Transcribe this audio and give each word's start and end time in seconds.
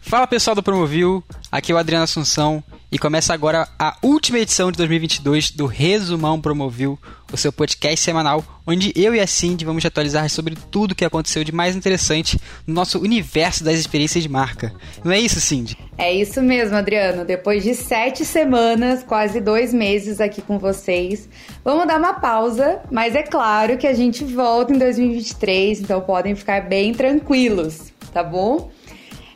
Fala 0.00 0.26
pessoal 0.26 0.54
do 0.54 0.62
Promovil, 0.62 1.22
aqui 1.52 1.70
é 1.70 1.74
o 1.74 1.78
Adriano 1.78 2.04
Assunção 2.04 2.64
e 2.90 2.98
começa 2.98 3.34
agora 3.34 3.68
a 3.78 3.96
última 4.02 4.38
edição 4.38 4.72
de 4.72 4.78
2022 4.78 5.50
do 5.50 5.66
Resumão 5.66 6.40
Promovil, 6.40 6.98
o 7.30 7.36
seu 7.36 7.52
podcast 7.52 8.00
semanal, 8.00 8.42
onde 8.66 8.92
eu 8.96 9.14
e 9.14 9.20
a 9.20 9.26
Cindy 9.26 9.64
vamos 9.64 9.84
atualizar 9.84 10.28
sobre 10.30 10.56
tudo 10.70 10.92
o 10.92 10.94
que 10.94 11.04
aconteceu 11.04 11.44
de 11.44 11.52
mais 11.52 11.76
interessante 11.76 12.40
no 12.66 12.72
nosso 12.72 12.98
universo 12.98 13.62
das 13.62 13.78
experiências 13.78 14.22
de 14.22 14.28
marca. 14.30 14.72
Não 15.04 15.12
é 15.12 15.20
isso, 15.20 15.38
Cindy? 15.38 15.76
É 15.98 16.10
isso 16.10 16.40
mesmo, 16.40 16.76
Adriano. 16.76 17.26
Depois 17.26 17.62
de 17.62 17.74
sete 17.74 18.24
semanas, 18.24 19.02
quase 19.02 19.38
dois 19.38 19.74
meses 19.74 20.18
aqui 20.18 20.40
com 20.40 20.58
vocês, 20.58 21.28
vamos 21.62 21.86
dar 21.86 21.98
uma 21.98 22.14
pausa, 22.14 22.80
mas 22.90 23.14
é 23.14 23.22
claro 23.22 23.76
que 23.76 23.86
a 23.86 23.92
gente 23.92 24.24
volta 24.24 24.72
em 24.72 24.78
2023, 24.78 25.82
então 25.82 26.00
podem 26.00 26.34
ficar 26.34 26.62
bem 26.66 26.94
tranquilos, 26.94 27.92
tá 28.14 28.22
bom? 28.22 28.70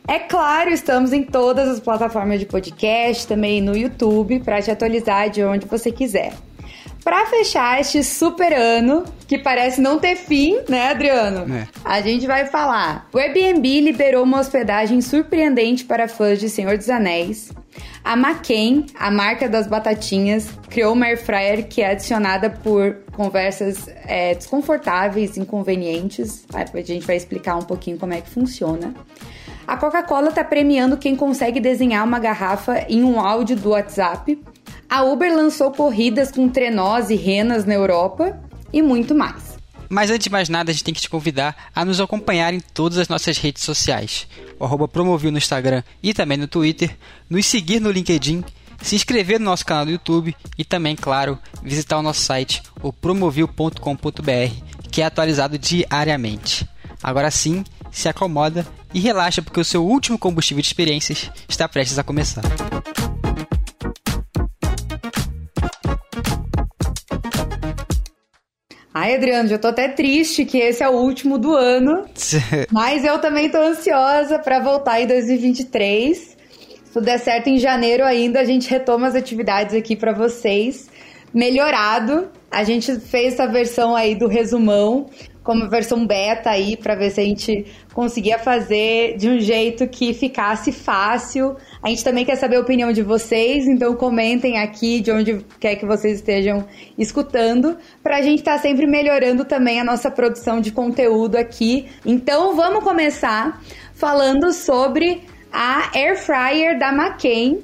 É 0.07 0.19
claro, 0.19 0.69
estamos 0.69 1.13
em 1.13 1.23
todas 1.23 1.69
as 1.69 1.79
plataformas 1.79 2.39
de 2.39 2.45
podcast, 2.45 3.25
também 3.25 3.61
no 3.61 3.75
YouTube, 3.75 4.39
para 4.39 4.61
te 4.61 4.69
atualizar 4.69 5.29
de 5.29 5.41
onde 5.43 5.65
você 5.65 5.91
quiser. 5.91 6.33
Para 7.03 7.25
fechar 7.25 7.81
este 7.81 8.03
super 8.03 8.53
ano, 8.53 9.03
que 9.27 9.37
parece 9.37 9.81
não 9.81 9.99
ter 9.99 10.15
fim, 10.15 10.59
né, 10.69 10.89
Adriano? 10.89 11.53
É. 11.53 11.67
A 11.83 12.01
gente 12.01 12.25
vai 12.25 12.45
falar. 12.45 13.07
O 13.13 13.17
Airbnb 13.17 13.81
liberou 13.81 14.23
uma 14.23 14.39
hospedagem 14.39 15.01
surpreendente 15.01 15.83
para 15.83 16.07
fãs 16.07 16.39
de 16.39 16.49
Senhor 16.49 16.77
dos 16.77 16.89
Anéis. 16.89 17.51
A 18.03 18.13
McCain, 18.13 18.85
a 18.95 19.09
marca 19.09 19.49
das 19.49 19.67
batatinhas, 19.67 20.49
criou 20.69 20.93
uma 20.93 21.05
air 21.07 21.17
fryer 21.17 21.67
que 21.67 21.81
é 21.81 21.91
adicionada 21.91 22.49
por 22.49 22.97
conversas 23.13 23.89
é, 24.05 24.35
desconfortáveis, 24.35 25.37
inconvenientes. 25.37 26.45
A 26.53 26.65
gente 26.81 27.05
vai 27.05 27.15
explicar 27.15 27.55
um 27.55 27.63
pouquinho 27.63 27.97
como 27.97 28.13
é 28.13 28.21
que 28.21 28.29
funciona. 28.29 28.93
A 29.65 29.77
Coca-Cola 29.77 30.29
está 30.29 30.43
premiando 30.43 30.97
quem 30.97 31.15
consegue 31.15 31.59
desenhar 31.59 32.05
uma 32.05 32.19
garrafa 32.19 32.85
em 32.89 33.03
um 33.03 33.19
áudio 33.19 33.55
do 33.55 33.69
WhatsApp. 33.69 34.37
A 34.89 35.03
Uber 35.03 35.33
lançou 35.33 35.71
corridas 35.71 36.31
com 36.31 36.49
trenós 36.49 37.09
e 37.09 37.15
renas 37.15 37.63
na 37.65 37.73
Europa 37.73 38.37
e 38.73 38.81
muito 38.81 39.15
mais. 39.15 39.57
Mas 39.87 40.09
antes 40.09 40.25
de 40.25 40.29
mais 40.29 40.49
nada, 40.49 40.69
a 40.69 40.73
gente 40.73 40.83
tem 40.83 40.93
que 40.93 41.01
te 41.01 41.09
convidar 41.09 41.55
a 41.73 41.85
nos 41.85 42.01
acompanhar 42.01 42.53
em 42.53 42.59
todas 42.59 42.97
as 42.97 43.07
nossas 43.07 43.37
redes 43.37 43.63
sociais. 43.63 44.27
O 44.59 44.65
arroba 44.65 44.87
Promovil 44.87 45.31
no 45.31 45.37
Instagram 45.37 45.81
e 46.01 46.13
também 46.13 46.37
no 46.37 46.47
Twitter, 46.47 46.97
nos 47.29 47.45
seguir 47.45 47.79
no 47.79 47.91
LinkedIn, 47.91 48.43
se 48.81 48.95
inscrever 48.95 49.39
no 49.39 49.45
nosso 49.45 49.65
canal 49.65 49.85
do 49.85 49.91
YouTube 49.91 50.35
e 50.57 50.65
também, 50.65 50.95
claro, 50.95 51.39
visitar 51.61 51.97
o 51.97 52.01
nosso 52.01 52.21
site, 52.21 52.61
o 52.81 52.91
promovil.com.br, 52.91 53.79
que 54.91 55.01
é 55.01 55.05
atualizado 55.05 55.57
diariamente. 55.57 56.67
Agora 57.01 57.31
sim, 57.31 57.63
se 57.91 58.09
acomoda 58.09 58.65
e 58.93 58.99
relaxa 58.99 59.41
porque 59.41 59.59
o 59.59 59.65
seu 59.65 59.85
último 59.85 60.17
combustível 60.17 60.61
de 60.61 60.67
experiências 60.67 61.31
está 61.47 61.67
prestes 61.67 61.97
a 61.97 62.03
começar. 62.03 62.43
Ai, 68.93 69.15
Adriano, 69.15 69.49
já 69.49 69.57
tô 69.57 69.69
até 69.69 69.87
triste 69.87 70.45
que 70.45 70.59
esse 70.59 70.83
é 70.83 70.87
o 70.87 70.93
último 70.93 71.39
do 71.39 71.55
ano. 71.55 72.05
mas 72.71 73.03
eu 73.03 73.17
também 73.19 73.49
tô 73.49 73.57
ansiosa 73.57 74.37
para 74.37 74.59
voltar 74.59 75.01
em 75.01 75.07
2023. 75.07 76.17
Se 76.85 76.93
tudo 76.93 77.05
der 77.05 77.17
certo 77.17 77.47
em 77.47 77.57
janeiro 77.57 78.05
ainda, 78.05 78.39
a 78.39 78.45
gente 78.45 78.69
retoma 78.69 79.07
as 79.07 79.15
atividades 79.15 79.73
aqui 79.73 79.95
para 79.95 80.13
vocês. 80.13 80.89
Melhorado. 81.33 82.29
A 82.51 82.63
gente 82.63 82.99
fez 82.99 83.33
essa 83.33 83.47
versão 83.47 83.95
aí 83.95 84.13
do 84.13 84.27
resumão 84.27 85.09
como 85.43 85.69
versão 85.69 86.07
beta 86.07 86.49
aí 86.49 86.77
para 86.77 86.95
ver 86.95 87.11
se 87.11 87.19
a 87.19 87.23
gente 87.23 87.65
conseguia 87.93 88.39
fazer 88.39 89.17
de 89.17 89.29
um 89.29 89.39
jeito 89.39 89.87
que 89.87 90.13
ficasse 90.13 90.71
fácil. 90.71 91.55
A 91.81 91.89
gente 91.89 92.03
também 92.03 92.23
quer 92.25 92.37
saber 92.37 92.55
a 92.55 92.61
opinião 92.61 92.91
de 92.91 93.03
vocês, 93.03 93.67
então 93.67 93.95
comentem 93.95 94.57
aqui 94.57 95.01
de 95.01 95.11
onde 95.11 95.45
quer 95.59 95.75
que 95.75 95.85
vocês 95.85 96.15
estejam 96.19 96.65
escutando, 96.97 97.77
para 98.01 98.17
a 98.17 98.21
gente 98.21 98.39
estar 98.39 98.55
tá 98.55 98.59
sempre 98.59 98.87
melhorando 98.87 99.43
também 99.43 99.79
a 99.79 99.83
nossa 99.83 100.09
produção 100.09 100.61
de 100.61 100.71
conteúdo 100.71 101.35
aqui. 101.35 101.87
Então 102.05 102.55
vamos 102.55 102.83
começar 102.83 103.61
falando 103.93 104.53
sobre 104.53 105.21
a 105.51 105.91
Air 105.93 106.17
Fryer 106.17 106.79
da 106.79 106.91
McCain, 106.91 107.59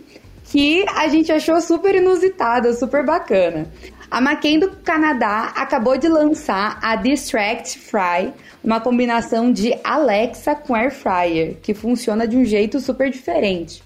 que 0.50 0.84
a 0.96 1.08
gente 1.08 1.32
achou 1.32 1.62
super 1.62 1.96
inusitada, 1.96 2.74
super 2.74 3.06
bacana. 3.06 3.68
A 4.10 4.20
McCain 4.20 4.58
do 4.58 4.72
Canadá 4.78 5.54
acabou 5.56 5.96
de 5.96 6.08
lançar 6.08 6.80
a 6.82 6.96
Distract 6.96 7.78
Fry, 7.78 8.34
uma 8.64 8.82
combinação 8.82 9.52
de 9.52 9.78
Alexa 9.84 10.56
com 10.56 10.76
Air 10.76 10.92
Fryer, 10.92 11.58
que 11.62 11.76
funciona 11.76 12.28
de 12.28 12.36
um 12.36 12.44
jeito 12.44 12.80
super 12.80 13.12
diferente. 13.12 13.84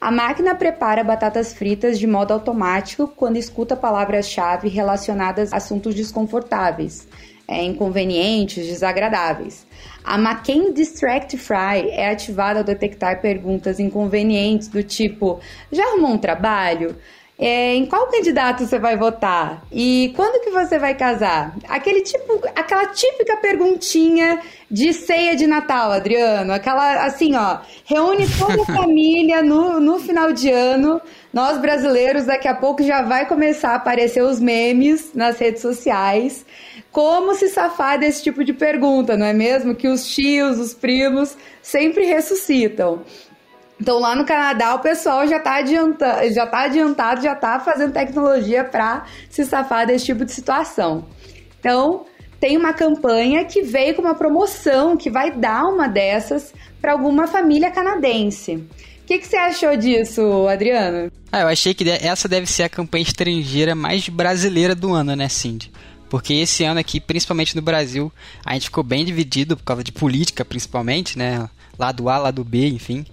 A 0.00 0.10
máquina 0.10 0.54
prepara 0.54 1.04
batatas 1.04 1.52
fritas 1.52 1.98
de 1.98 2.06
modo 2.06 2.32
automático 2.32 3.08
quando 3.08 3.36
escuta 3.36 3.76
palavras-chave 3.76 4.68
relacionadas 4.68 5.52
a 5.52 5.56
assuntos 5.56 5.94
desconfortáveis, 5.94 7.06
é, 7.48 7.64
inconvenientes, 7.64 8.66
desagradáveis. 8.66 9.66
A 10.04 10.16
McCain 10.18 10.72
Distract 10.72 11.36
Fry 11.38 11.90
é 11.90 12.10
ativada 12.10 12.60
ao 12.60 12.64
detectar 12.64 13.20
perguntas 13.22 13.80
inconvenientes 13.80 14.68
do 14.68 14.82
tipo: 14.82 15.40
já 15.72 15.82
arrumou 15.84 16.12
um 16.12 16.18
trabalho? 16.18 16.94
É, 17.40 17.72
em 17.76 17.86
qual 17.86 18.08
candidato 18.08 18.66
você 18.66 18.80
vai 18.80 18.96
votar? 18.96 19.64
E 19.70 20.12
quando 20.16 20.42
que 20.42 20.50
você 20.50 20.76
vai 20.76 20.96
casar? 20.96 21.56
Aquele 21.68 22.00
tipo, 22.00 22.40
aquela 22.56 22.86
típica 22.86 23.36
perguntinha 23.36 24.40
de 24.68 24.92
ceia 24.92 25.36
de 25.36 25.46
Natal, 25.46 25.92
Adriano. 25.92 26.52
Aquela, 26.52 27.04
assim, 27.04 27.36
ó, 27.36 27.58
reúne 27.84 28.26
toda 28.36 28.62
a 28.62 28.66
família 28.74 29.40
no, 29.40 29.78
no 29.78 30.00
final 30.00 30.32
de 30.32 30.50
ano. 30.50 31.00
Nós 31.38 31.56
brasileiros, 31.56 32.24
daqui 32.24 32.48
a 32.48 32.54
pouco 32.56 32.82
já 32.82 33.00
vai 33.00 33.24
começar 33.24 33.70
a 33.70 33.74
aparecer 33.76 34.24
os 34.24 34.40
memes 34.40 35.14
nas 35.14 35.38
redes 35.38 35.62
sociais. 35.62 36.44
Como 36.90 37.32
se 37.36 37.48
safar 37.48 37.96
desse 37.96 38.24
tipo 38.24 38.42
de 38.42 38.52
pergunta, 38.52 39.16
não 39.16 39.24
é 39.24 39.32
mesmo? 39.32 39.72
Que 39.72 39.86
os 39.86 40.04
tios, 40.04 40.58
os 40.58 40.74
primos 40.74 41.36
sempre 41.62 42.06
ressuscitam. 42.06 43.04
Então 43.80 44.00
lá 44.00 44.16
no 44.16 44.26
Canadá 44.26 44.74
o 44.74 44.80
pessoal 44.80 45.28
já 45.28 45.36
está 45.36 45.58
adiantado, 45.58 46.28
já 46.34 46.44
tá 46.44 46.62
adiantado, 46.62 47.22
já 47.22 47.34
está 47.34 47.60
fazendo 47.60 47.92
tecnologia 47.92 48.64
para 48.64 49.04
se 49.30 49.44
safar 49.44 49.86
desse 49.86 50.06
tipo 50.06 50.24
de 50.24 50.32
situação. 50.32 51.04
Então 51.60 52.04
tem 52.40 52.56
uma 52.56 52.72
campanha 52.72 53.44
que 53.44 53.62
veio 53.62 53.94
com 53.94 54.02
uma 54.02 54.16
promoção 54.16 54.96
que 54.96 55.08
vai 55.08 55.30
dar 55.30 55.66
uma 55.66 55.86
dessas 55.86 56.52
para 56.80 56.90
alguma 56.90 57.28
família 57.28 57.70
canadense. 57.70 58.66
Que, 59.08 59.18
que 59.18 59.26
você 59.26 59.38
achou 59.38 59.74
disso, 59.74 60.46
Adriano? 60.46 61.10
Ah, 61.32 61.40
eu 61.40 61.48
achei 61.48 61.72
que 61.72 61.88
essa 61.88 62.28
deve 62.28 62.46
ser 62.46 62.64
a 62.64 62.68
campanha 62.68 63.04
estrangeira 63.04 63.74
mais 63.74 64.06
brasileira 64.06 64.74
do 64.74 64.92
ano, 64.92 65.16
né, 65.16 65.30
Cindy? 65.30 65.72
Porque 66.10 66.34
esse 66.34 66.62
ano 66.62 66.78
aqui, 66.78 67.00
principalmente 67.00 67.56
no 67.56 67.62
Brasil, 67.62 68.12
a 68.44 68.52
gente 68.52 68.64
ficou 68.64 68.84
bem 68.84 69.06
dividido 69.06 69.56
por 69.56 69.62
causa 69.62 69.82
de 69.82 69.92
política, 69.92 70.44
principalmente, 70.44 71.16
né? 71.16 71.48
Lado 71.78 72.06
A, 72.10 72.18
lado 72.18 72.44
B, 72.44 72.68
enfim. 72.68 73.06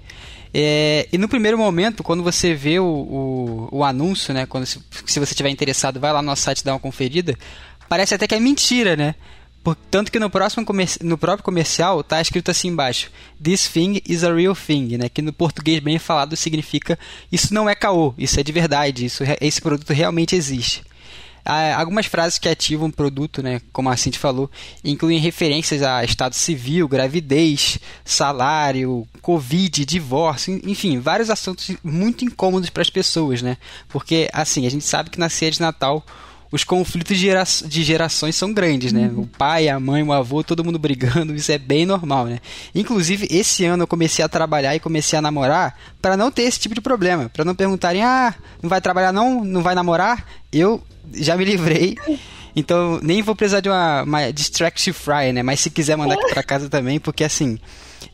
É, 0.54 1.08
e 1.14 1.18
no 1.18 1.30
primeiro 1.30 1.58
momento, 1.58 2.04
quando 2.04 2.22
você 2.22 2.54
vê 2.54 2.78
o, 2.78 2.84
o, 2.86 3.70
o 3.72 3.84
anúncio, 3.86 4.34
né? 4.34 4.46
Quando, 4.46 4.66
se, 4.66 4.82
se 5.06 5.18
você 5.18 5.32
estiver 5.32 5.50
interessado, 5.50 5.98
vai 5.98 6.12
lá 6.12 6.22
no 6.22 6.26
nosso 6.26 6.42
site 6.42 6.62
dar 6.62 6.74
uma 6.74 6.80
conferida. 6.80 7.38
Parece 7.88 8.14
até 8.14 8.28
que 8.28 8.36
é 8.36 8.40
mentira, 8.42 8.98
né? 8.98 9.16
Tanto 9.90 10.12
que 10.12 10.20
no, 10.20 10.30
próximo 10.30 10.66
no 11.02 11.18
próprio 11.18 11.44
comercial 11.44 12.04
tá 12.04 12.22
escrito 12.22 12.52
assim 12.52 12.68
embaixo: 12.68 13.10
This 13.42 13.68
thing 13.68 14.02
is 14.08 14.24
a 14.24 14.34
real 14.34 14.56
thing, 14.56 14.98
né? 14.98 15.10
Que 15.10 15.22
no 15.22 15.34
português 15.34 15.80
bem 15.80 15.98
falado 15.98 16.36
significa 16.36 17.00
isso 17.32 17.54
não 17.54 17.70
é 17.70 17.74
caô, 17.74 18.14
isso 18.18 18.40
é 18.40 18.44
de 18.44 18.52
verdade, 18.52 19.06
isso, 19.06 19.24
esse 19.42 19.62
produto 19.62 19.92
realmente 19.94 20.36
existe. 20.36 20.84
Ah, 21.48 21.80
algumas 21.80 22.08
frases 22.08 22.40
que 22.40 22.50
ativam 22.50 22.88
o 22.88 22.92
produto, 22.92 23.44
né, 23.44 23.62
como 23.72 23.88
a 23.88 23.96
Cindy 23.96 24.18
falou, 24.18 24.50
incluem 24.84 25.20
referências 25.20 25.84
a 25.84 26.04
estado 26.04 26.34
civil, 26.34 26.88
gravidez, 26.88 27.78
salário, 28.04 29.08
covid, 29.22 29.86
divórcio, 29.86 30.60
enfim, 30.64 31.00
vários 31.00 31.30
assuntos 31.30 31.70
muito 31.84 32.26
incômodos 32.26 32.72
para 32.72 32.82
as 32.82 32.90
pessoas, 32.90 33.44
né? 33.44 33.58
Porque, 33.90 34.28
assim, 34.34 34.66
a 34.66 34.72
gente 34.72 34.84
sabe 34.84 35.12
que 35.12 35.20
na 35.20 35.30
ceia 35.30 35.52
de 35.52 35.62
Natal 35.62 36.04
os 36.56 36.64
conflitos 36.64 37.18
de, 37.18 37.26
gera 37.26 37.44
de 37.66 37.84
gerações 37.84 38.34
são 38.34 38.54
grandes, 38.54 38.94
né? 38.94 39.12
Uhum. 39.14 39.24
O 39.24 39.28
pai, 39.28 39.68
a 39.68 39.78
mãe, 39.78 40.02
o 40.02 40.14
avô, 40.14 40.42
todo 40.42 40.64
mundo 40.64 40.80
brigando, 40.80 41.36
isso 41.36 41.52
é 41.52 41.58
bem 41.58 41.86
normal, 41.86 42.28
né? 42.28 42.40
Inclusive, 42.74 43.28
esse 43.30 43.66
ano 43.66 43.84
eu 43.84 43.88
comecei 43.88 44.24
a 44.24 44.30
trabalhar 44.30 44.74
e 44.74 44.80
comecei 44.80 45.20
a 45.20 45.22
namorar 45.22 45.78
para 46.02 46.16
não 46.16 46.32
ter 46.32 46.44
esse 46.44 46.58
tipo 46.58 46.74
de 46.74 46.80
problema, 46.80 47.28
para 47.28 47.44
não 47.44 47.54
perguntarem: 47.54 48.04
"Ah, 48.04 48.34
não 48.64 48.70
vai 48.70 48.80
trabalhar 48.80 49.12
não? 49.12 49.44
Não 49.44 49.62
vai 49.62 49.76
namorar?" 49.76 50.26
Eu 50.50 50.82
já 51.14 51.36
me 51.36 51.44
livrei. 51.44 51.98
Então, 52.56 53.02
nem 53.04 53.22
vou 53.22 53.36
precisar 53.36 53.60
de 53.60 53.68
uma, 53.68 54.04
uma 54.04 54.32
Distract 54.32 54.94
Fry, 54.94 55.34
né? 55.34 55.44
Mas 55.44 55.60
se 55.60 55.70
quiser 55.70 55.98
mandar 55.98 56.16
aqui 56.16 56.34
pra 56.34 56.42
casa 56.42 56.70
também, 56.70 57.02
porque 57.02 57.26
assim. 57.26 57.60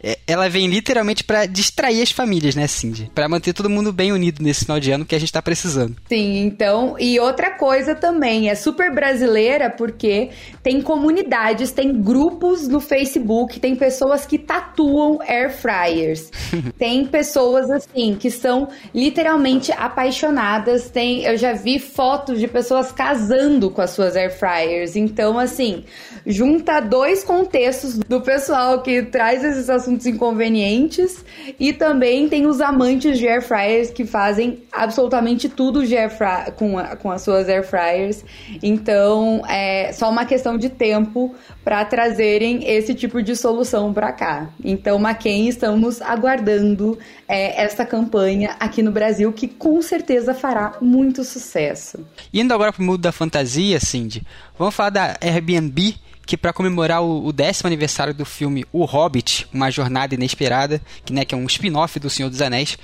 É, 0.03 0.18
ela 0.25 0.50
vem 0.50 0.68
literalmente 0.68 1.24
para 1.24 1.45
distrair 1.45 2.01
as 2.01 2.12
famílias, 2.12 2.56
né, 2.56 2.65
Cindy? 2.65 3.12
Para 3.13 3.30
manter 3.30 3.53
todo 3.53 3.69
mundo 3.69 3.94
bem 3.94 4.12
unido 4.12 4.42
nesse 4.42 4.65
final 4.65 4.80
de 4.80 4.92
ano 4.92 5.06
que 5.06 5.13
a 5.13 5.19
gente 5.19 5.31
tá 5.31 5.42
precisando. 5.42 5.95
Sim, 6.09 6.44
então, 6.44 6.95
e 7.00 7.19
outra 7.19 7.51
coisa 7.51 7.94
também, 7.94 8.50
é 8.50 8.56
super 8.56 8.94
brasileira 8.94 9.69
porque 9.69 10.30
tem 10.63 10.81
comunidades, 10.81 11.71
tem 11.71 11.94
grupos 12.01 12.68
no 12.68 12.80
Facebook, 12.80 13.59
tem 13.59 13.75
pessoas 13.75 14.25
que 14.25 14.39
tatuam 14.39 15.19
air 15.21 15.51
fryers. 15.51 16.31
tem 16.80 17.06
pessoas 17.06 17.69
assim 17.69 18.15
que 18.19 18.31
são 18.31 18.69
literalmente 18.94 19.71
apaixonadas, 19.71 20.89
tem, 20.89 21.24
eu 21.24 21.38
já 21.38 21.53
vi 21.53 21.77
fotos 21.77 22.39
de 22.39 22.48
pessoas 22.48 22.92
casando 22.92 23.69
com 23.69 23.81
as 23.81 23.92
suas 23.92 24.15
air 24.15 24.31
fryers. 24.36 24.95
Então, 24.95 25.38
assim, 25.38 25.83
junta 26.25 26.80
dois 26.80 27.24
contextos 27.24 27.98
do 27.98 28.21
pessoal 28.21 28.81
que 28.81 29.03
traz 29.03 29.44
esses 29.44 29.69
assuntos 29.69 29.90
inconvenientes 30.05 31.23
e 31.59 31.73
também 31.73 32.27
tem 32.27 32.45
os 32.45 32.61
amantes 32.61 33.17
de 33.17 33.27
air 33.27 33.41
fryers 33.41 33.89
que 33.89 34.05
fazem 34.05 34.63
absolutamente 34.71 35.49
tudo 35.49 35.85
de 35.85 35.95
air 35.97 36.11
com, 36.55 36.77
a, 36.77 36.95
com 36.95 37.11
as 37.11 37.21
suas 37.21 37.47
air 37.49 37.63
fryers. 37.63 38.23
Então, 38.61 39.41
é 39.47 39.91
só 39.93 40.09
uma 40.09 40.25
questão 40.25 40.57
de 40.57 40.69
tempo 40.69 41.33
para 41.63 41.83
trazerem 41.85 42.67
esse 42.69 42.93
tipo 42.93 43.21
de 43.21 43.35
solução 43.35 43.93
para 43.93 44.11
cá. 44.11 44.49
Então, 44.63 44.97
Maquin, 44.99 45.47
estamos 45.47 46.01
aguardando 46.01 46.97
é, 47.27 47.61
essa 47.63 47.85
campanha 47.85 48.55
aqui 48.59 48.81
no 48.81 48.91
Brasil 48.91 49.31
que 49.31 49.47
com 49.47 49.81
certeza 49.81 50.33
fará 50.33 50.77
muito 50.81 51.23
sucesso. 51.23 52.05
Indo 52.33 52.53
agora 52.53 52.71
para 52.71 52.81
o 52.81 52.85
mundo 52.85 52.99
da 52.99 53.11
fantasia, 53.11 53.79
Cindy, 53.79 54.23
vamos 54.57 54.75
falar 54.75 54.89
da 54.89 55.17
Airbnb 55.21 55.95
que 56.25 56.38
para 56.38 56.53
comemorar 56.53 57.01
o, 57.01 57.25
o, 57.25 57.33
décimo 57.33 57.68
aniversário 57.68 58.13
do 58.13 58.25
filme 58.25 58.65
O 58.71 58.85
Hobbit, 58.85 59.47
Uma 59.53 59.71
Jornada 59.71 60.15
Inesperada, 60.15 60.81
que, 61.03 61.13
né, 61.13 61.25
que 61.25 61.35
é 61.35 61.38
um 61.38 61.45
spin-off 61.45 62.00
do 62.00 62.09
Senhor 62.09 62.29
dos 62.29 62.41
Anéis, 62.41 62.77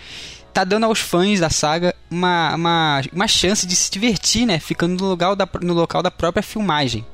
tá 0.53 0.63
dando 0.63 0.85
aos 0.85 0.99
fãs 0.99 1.39
da 1.39 1.49
saga 1.49 1.95
uma, 2.09 2.55
uma, 2.55 3.01
uma 3.13 3.27
chance 3.27 3.65
de 3.67 3.75
se 3.75 3.91
divertir, 3.91 4.45
né, 4.45 4.59
ficando 4.59 4.99
no, 5.01 5.09
lugar 5.09 5.35
da, 5.35 5.47
no 5.61 5.73
local 5.73 6.01
da 6.01 6.11
própria 6.11 6.43
filmagem. 6.43 7.05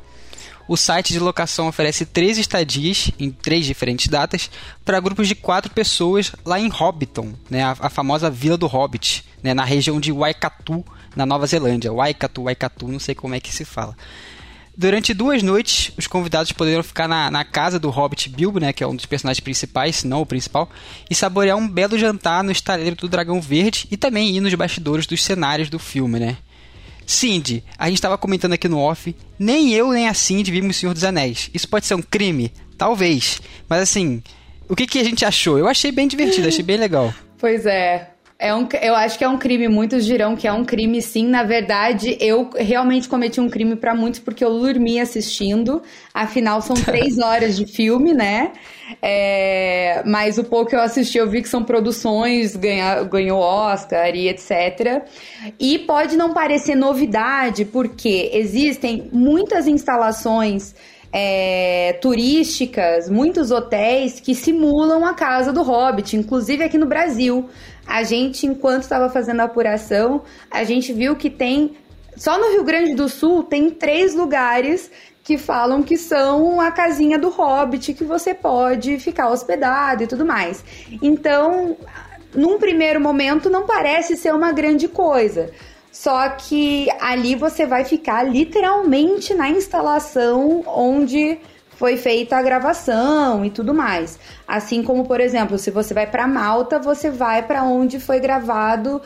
O 0.66 0.78
site 0.78 1.12
de 1.12 1.20
locação 1.20 1.68
oferece 1.68 2.06
três 2.06 2.38
estadias 2.38 3.12
em 3.20 3.30
três 3.30 3.66
diferentes 3.66 4.08
datas 4.08 4.50
para 4.86 5.00
grupos 5.02 5.28
de 5.28 5.36
quatro 5.36 5.70
pessoas 5.70 6.32
lá 6.46 6.58
em 6.58 6.70
Hobbiton, 6.70 7.34
né, 7.50 7.64
a, 7.64 7.76
a 7.78 7.90
famosa 7.90 8.30
Vila 8.30 8.58
do 8.58 8.66
Hobbit, 8.66 9.26
né, 9.44 9.54
na 9.54 9.66
região 9.66 10.00
de 10.00 10.12
Waikatu, 10.12 10.86
na 11.16 11.26
Nova 11.26 11.46
Zelândia. 11.46 11.92
Waikatu, 11.92 12.44
Waikatu, 12.44 12.88
não 12.88 13.00
sei 13.00 13.14
como 13.14 13.36
é 13.36 13.42
que 13.42 13.54
se 13.54 13.66
fala. 13.66 13.96
Durante 14.76 15.14
duas 15.14 15.44
noites, 15.44 15.92
os 15.98 16.08
convidados 16.08 16.52
poderão 16.52 16.82
ficar 16.82 17.08
na, 17.08 17.30
na, 17.30 17.46
casa 17.46 17.80
do 17.80 17.92
Hobbit 17.92 18.28
Bilbo, 18.30 18.60
né, 18.60 18.74
que 18.74 18.84
é 18.84 18.88
um 18.88 18.96
dos 18.96 19.06
personagens 19.06 19.40
principais, 19.40 19.98
se 19.98 20.08
não 20.08 20.22
o 20.22 20.26
principal, 20.26 20.68
e 21.10 21.14
saborear 21.14 21.56
um 21.58 21.68
belo 21.68 21.98
jantar 21.98 22.44
no 22.44 22.52
estaleiro 22.52 22.96
do 22.96 23.08
Dragão 23.08 23.40
Verde 23.40 23.88
e 23.92 23.98
também 23.98 24.36
ir 24.36 24.42
nos 24.42 24.54
bastidores 24.56 25.06
dos 25.06 25.24
cenários 25.24 25.70
do 25.70 25.78
filme, 25.78 26.20
né? 26.20 26.38
Cindy, 27.06 27.64
a 27.78 27.88
gente 27.88 27.98
estava 27.98 28.18
comentando 28.18 28.54
aqui 28.54 28.68
no 28.68 28.80
off, 28.80 29.16
nem 29.38 29.74
eu 29.74 29.92
nem 29.92 30.08
a 30.08 30.14
Cindy 30.14 30.52
vimos 30.52 30.78
O 30.78 30.80
Senhor 30.80 30.94
dos 30.94 31.04
Anéis. 31.04 31.52
Isso 31.54 31.68
pode 31.68 31.86
ser 31.86 31.96
um 31.96 32.02
crime? 32.02 32.52
Talvez. 32.78 33.42
Mas 33.70 33.82
assim, 33.82 34.24
o 34.68 34.76
que, 34.76 34.88
que 34.88 35.00
a 35.00 35.04
gente 35.04 35.26
achou? 35.26 35.60
Eu 35.60 35.68
achei 35.68 35.92
bem 35.92 36.08
divertido, 36.08 36.48
achei 36.48 36.64
bem 36.64 36.78
legal. 36.78 37.14
Pois 37.38 37.66
é, 37.66 38.13
é 38.44 38.54
um, 38.54 38.68
eu 38.82 38.94
acho 38.94 39.18
que 39.18 39.24
é 39.24 39.30
um 39.30 39.38
crime. 39.38 39.70
Muitos 39.70 40.04
dirão 40.06 40.36
que 40.36 40.46
é 40.46 40.52
um 40.52 40.66
crime, 40.66 41.02
sim. 41.02 41.26
Na 41.26 41.44
verdade, 41.44 42.18
eu 42.20 42.50
realmente 42.54 43.08
cometi 43.08 43.40
um 43.40 43.50
crime 43.50 43.78
para 43.78 43.96
muitos 43.96 44.20
porque 44.20 44.44
eu 44.44 44.60
dormi 44.60 45.00
assistindo. 45.00 45.82
Afinal, 46.14 46.62
são 46.62 46.76
três 46.84 47.18
horas 47.20 47.56
de 47.56 47.66
filme, 47.66 48.14
né? 48.14 48.52
É, 49.02 50.04
mas 50.06 50.38
o 50.38 50.44
pouco 50.44 50.72
que 50.72 50.76
eu 50.76 50.82
assisti, 50.82 51.18
eu 51.18 51.30
vi 51.30 51.42
que 51.42 51.48
são 51.48 51.64
produções, 51.64 52.54
ganha, 52.58 53.02
ganhou 53.04 53.40
Oscar 53.40 54.14
e 54.14 54.28
etc. 54.28 55.04
E 55.58 55.80
pode 55.80 56.18
não 56.18 56.34
parecer 56.34 56.76
novidade, 56.76 57.64
porque 57.64 58.30
existem 58.34 59.10
muitas 59.14 59.68
instalações 59.68 60.76
é, 61.16 61.94
turísticas, 62.02 63.08
muitos 63.08 63.52
hotéis 63.52 64.20
que 64.20 64.34
simulam 64.34 65.06
a 65.06 65.14
casa 65.14 65.54
do 65.54 65.62
Hobbit, 65.62 66.18
inclusive 66.18 66.64
aqui 66.64 66.78
no 66.78 66.88
Brasil. 66.88 67.48
A 67.86 68.02
gente, 68.02 68.48
enquanto 68.48 68.82
estava 68.82 69.10
fazendo 69.10 69.42
a 69.42 69.44
apuração, 69.44 70.24
a 70.50 70.64
gente 70.64 70.92
viu 70.92 71.16
que 71.16 71.30
tem. 71.30 71.78
Só 72.16 72.40
no 72.40 72.52
Rio 72.52 72.64
Grande 72.64 72.96
do 72.96 73.08
Sul 73.08 73.44
tem 73.44 73.70
três 73.70 74.16
lugares 74.16 74.90
que 75.24 75.38
falam 75.38 75.84
que 75.84 75.98
são 75.98 76.60
a 76.60 76.72
casinha 76.72 77.18
do 77.20 77.30
Hobbit, 77.30 77.94
que 77.94 78.04
você 78.04 78.34
pode 78.34 78.98
ficar 79.00 79.30
hospedado 79.30 80.04
e 80.04 80.08
tudo 80.08 80.26
mais. 80.26 80.64
Então, 81.02 81.78
num 82.36 82.58
primeiro 82.58 83.00
momento, 83.00 83.50
não 83.50 83.66
parece 83.66 84.18
ser 84.18 84.34
uma 84.34 84.52
grande 84.52 84.88
coisa. 84.88 85.52
Só 85.94 86.28
que 86.30 86.88
ali 87.00 87.36
você 87.36 87.68
vai 87.68 87.86
ficar 87.86 88.24
literalmente 88.24 89.32
na 89.36 89.48
instalação 89.48 90.64
onde 90.66 91.38
foi 91.76 91.98
feita 91.98 92.36
a 92.36 92.42
gravação 92.42 93.46
e 93.46 93.52
tudo 93.52 93.76
mais. 93.76 94.18
Assim 94.48 94.82
como, 94.82 95.06
por 95.06 95.22
exemplo, 95.22 95.56
se 95.60 95.70
você 95.70 95.94
vai 95.94 96.08
para 96.08 96.28
Malta, 96.28 96.80
você 96.80 97.12
vai 97.12 97.44
para 97.44 97.64
onde 97.64 98.00
foi 98.00 98.20
gravado 98.20 99.04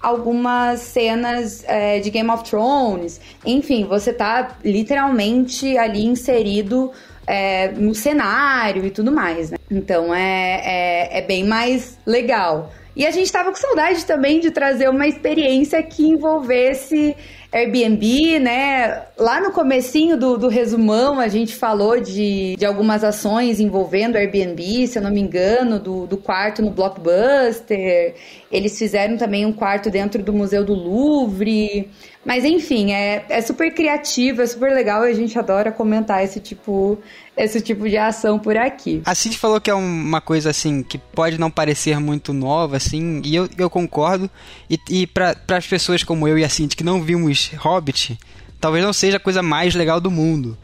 algumas 0.00 0.78
cenas 0.78 1.64
é, 1.66 1.98
de 1.98 2.08
Game 2.08 2.30
of 2.30 2.44
Thrones. 2.44 3.20
Enfim, 3.44 3.84
você 3.84 4.12
tá 4.12 4.56
literalmente 4.64 5.76
ali 5.76 6.06
inserido 6.06 6.92
é, 7.26 7.72
no 7.72 7.96
cenário 7.96 8.86
e 8.86 8.90
tudo 8.90 9.10
mais, 9.10 9.50
né? 9.50 9.58
Então 9.68 10.14
é, 10.14 10.62
é, 10.64 11.18
é 11.18 11.22
bem 11.22 11.44
mais 11.44 11.98
legal. 12.06 12.70
E 12.96 13.06
a 13.06 13.10
gente 13.10 13.26
estava 13.26 13.50
com 13.50 13.56
saudade 13.56 14.04
também 14.04 14.40
de 14.40 14.50
trazer 14.50 14.88
uma 14.88 15.06
experiência 15.06 15.82
que 15.82 16.06
envolvesse 16.06 17.16
Airbnb, 17.50 18.38
né? 18.38 19.04
Lá 19.16 19.40
no 19.40 19.52
comecinho 19.52 20.18
do, 20.18 20.36
do 20.36 20.48
resumão 20.48 21.18
a 21.18 21.28
gente 21.28 21.54
falou 21.54 21.98
de, 21.98 22.54
de 22.56 22.66
algumas 22.66 23.02
ações 23.02 23.58
envolvendo 23.58 24.16
Airbnb, 24.16 24.86
se 24.86 24.98
eu 24.98 25.02
não 25.02 25.10
me 25.10 25.20
engano, 25.20 25.78
do, 25.78 26.06
do 26.06 26.18
quarto 26.18 26.60
no 26.60 26.70
Blockbuster. 26.70 28.14
Eles 28.52 28.78
fizeram 28.78 29.16
também 29.16 29.46
um 29.46 29.52
quarto 29.52 29.90
dentro 29.90 30.22
do 30.22 30.32
Museu 30.32 30.62
do 30.62 30.74
Louvre. 30.74 31.88
Mas 32.24 32.44
enfim, 32.44 32.92
é, 32.92 33.24
é 33.30 33.40
super 33.40 33.72
criativo, 33.72 34.42
é 34.42 34.46
super 34.46 34.70
legal 34.72 35.06
e 35.06 35.10
a 35.10 35.14
gente 35.14 35.38
adora 35.38 35.72
comentar 35.72 36.22
esse 36.22 36.38
tipo, 36.38 36.98
esse 37.34 37.58
tipo 37.58 37.88
de 37.88 37.96
ação 37.96 38.38
por 38.38 38.54
aqui. 38.54 39.00
A 39.06 39.14
Cid 39.14 39.38
falou 39.38 39.58
que 39.58 39.70
é 39.70 39.74
uma 39.74 40.20
coisa 40.20 40.50
assim 40.50 40.82
que 40.82 40.98
pode 40.98 41.38
não 41.38 41.50
parecer 41.50 41.98
muito 41.98 42.34
nova, 42.34 42.76
assim, 42.76 43.22
e 43.24 43.34
eu, 43.34 43.48
eu 43.56 43.70
concordo. 43.70 44.28
E, 44.68 44.78
e 44.90 45.06
para 45.06 45.36
as 45.48 45.66
pessoas 45.66 46.02
como 46.02 46.28
eu 46.28 46.36
e 46.36 46.44
a 46.44 46.48
Cindy 46.50 46.76
que 46.76 46.84
não 46.84 47.00
vimos 47.00 47.37
Hobbit, 47.56 48.18
talvez 48.60 48.84
não 48.84 48.92
seja 48.92 49.16
a 49.16 49.20
coisa 49.20 49.42
mais 49.42 49.74
legal 49.74 50.00
do 50.00 50.10
mundo. 50.10 50.56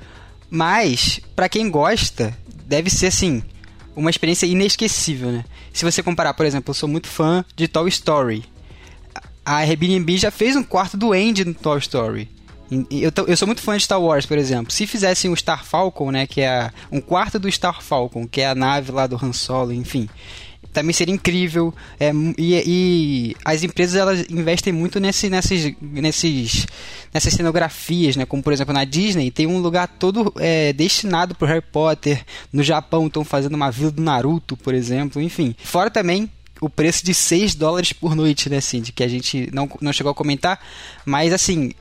Mas, 0.50 1.20
para 1.34 1.48
quem 1.48 1.70
gosta, 1.70 2.36
deve 2.66 2.90
ser 2.90 3.06
assim, 3.06 3.42
uma 3.96 4.10
experiência 4.10 4.46
inesquecível, 4.46 5.32
né? 5.32 5.44
Se 5.72 5.84
você 5.84 6.02
comparar, 6.02 6.34
por 6.34 6.46
exemplo, 6.46 6.70
eu 6.70 6.74
sou 6.74 6.88
muito 6.88 7.08
fã 7.08 7.44
de 7.56 7.66
Toy 7.66 7.88
Story 7.88 8.44
a 9.44 9.58
Airbnb 9.58 10.16
já 10.16 10.30
fez 10.30 10.56
um 10.56 10.62
quarto 10.62 10.96
do 10.96 11.12
Andy 11.12 11.44
no 11.44 11.54
Toy 11.54 11.78
Story. 11.78 12.30
Eu, 12.90 13.12
eu, 13.28 13.36
sou 13.36 13.46
muito 13.46 13.60
fã 13.60 13.76
de 13.76 13.84
Star 13.84 14.00
Wars, 14.00 14.24
por 14.24 14.38
exemplo. 14.38 14.72
Se 14.72 14.86
fizessem 14.86 15.30
o 15.30 15.36
Star 15.36 15.64
Falcon, 15.64 16.10
né, 16.10 16.26
que 16.26 16.40
é 16.40 16.70
um 16.90 17.00
quarto 17.00 17.38
do 17.38 17.50
Star 17.52 17.82
Falcon, 17.82 18.26
que 18.26 18.40
é 18.40 18.48
a 18.48 18.54
nave 18.54 18.90
lá 18.90 19.06
do 19.06 19.22
Han 19.22 19.32
Solo, 19.32 19.72
enfim, 19.72 20.08
também 20.74 20.92
seria 20.92 21.14
incrível. 21.14 21.72
É, 21.98 22.12
e, 22.36 22.62
e, 22.66 23.36
as 23.44 23.62
empresas 23.62 23.94
elas 23.94 24.26
investem 24.28 24.72
muito 24.72 25.00
nesse, 25.00 25.30
nesses, 25.30 25.72
nesses, 25.80 26.66
nessas 27.12 27.32
cenografias, 27.32 28.16
né? 28.16 28.26
Como 28.26 28.42
por 28.42 28.52
exemplo 28.52 28.74
na 28.74 28.84
Disney 28.84 29.30
tem 29.30 29.46
um 29.46 29.60
lugar 29.60 29.88
todo 29.88 30.34
é, 30.38 30.72
destinado 30.72 31.34
para 31.34 31.48
Harry 31.48 31.62
Potter. 31.62 32.22
No 32.52 32.62
Japão 32.62 33.06
estão 33.06 33.24
fazendo 33.24 33.54
uma 33.54 33.70
vila 33.70 33.90
do 33.90 34.02
Naruto, 34.02 34.56
por 34.56 34.74
exemplo. 34.74 35.22
Enfim, 35.22 35.54
fora 35.62 35.88
também 35.88 36.28
o 36.60 36.68
preço 36.68 37.04
de 37.04 37.14
6 37.14 37.54
dólares 37.54 37.92
por 37.92 38.14
noite, 38.14 38.50
né, 38.50 38.60
Cindy? 38.60 38.92
Que 38.92 39.04
a 39.04 39.08
gente 39.08 39.48
não, 39.52 39.68
não 39.80 39.92
chegou 39.92 40.10
a 40.10 40.14
comentar. 40.14 40.60
Mas, 41.04 41.32
assim, 41.32 41.72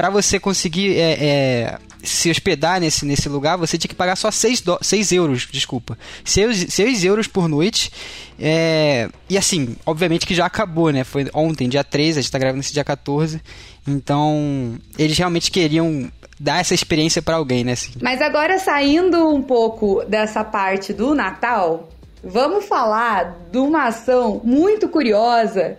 para 0.00 0.08
você 0.08 0.40
conseguir 0.40 0.96
é, 0.96 1.12
é, 1.20 1.78
se 2.02 2.30
hospedar 2.30 2.80
nesse, 2.80 3.04
nesse 3.04 3.28
lugar, 3.28 3.58
você 3.58 3.76
tinha 3.76 3.90
que 3.90 3.94
pagar 3.94 4.16
só 4.16 4.30
6, 4.30 4.62
do, 4.62 4.78
6 4.80 5.12
euros, 5.12 5.46
desculpa. 5.52 5.98
6, 6.24 6.72
6 6.72 7.04
euros 7.04 7.26
por 7.26 7.46
noite. 7.46 7.92
É, 8.38 9.10
e 9.28 9.36
assim, 9.36 9.76
obviamente 9.84 10.26
que 10.26 10.34
já 10.34 10.46
acabou, 10.46 10.90
né? 10.90 11.04
Foi 11.04 11.28
ontem, 11.34 11.68
dia 11.68 11.84
13, 11.84 12.18
a 12.18 12.22
gente 12.22 12.32
tá 12.32 12.38
gravando 12.38 12.60
esse 12.60 12.72
dia 12.72 12.82
14. 12.82 13.42
Então, 13.86 14.78
eles 14.98 15.18
realmente 15.18 15.50
queriam 15.50 16.10
dar 16.38 16.60
essa 16.60 16.72
experiência 16.72 17.20
para 17.20 17.36
alguém, 17.36 17.62
né? 17.62 17.72
Assim. 17.72 17.92
Mas 18.00 18.22
agora 18.22 18.58
saindo 18.58 19.28
um 19.28 19.42
pouco 19.42 20.02
dessa 20.08 20.42
parte 20.42 20.94
do 20.94 21.14
Natal, 21.14 21.90
Vamos 22.22 22.66
falar 22.66 23.34
de 23.50 23.56
uma 23.56 23.86
ação 23.86 24.42
muito 24.44 24.90
curiosa 24.90 25.78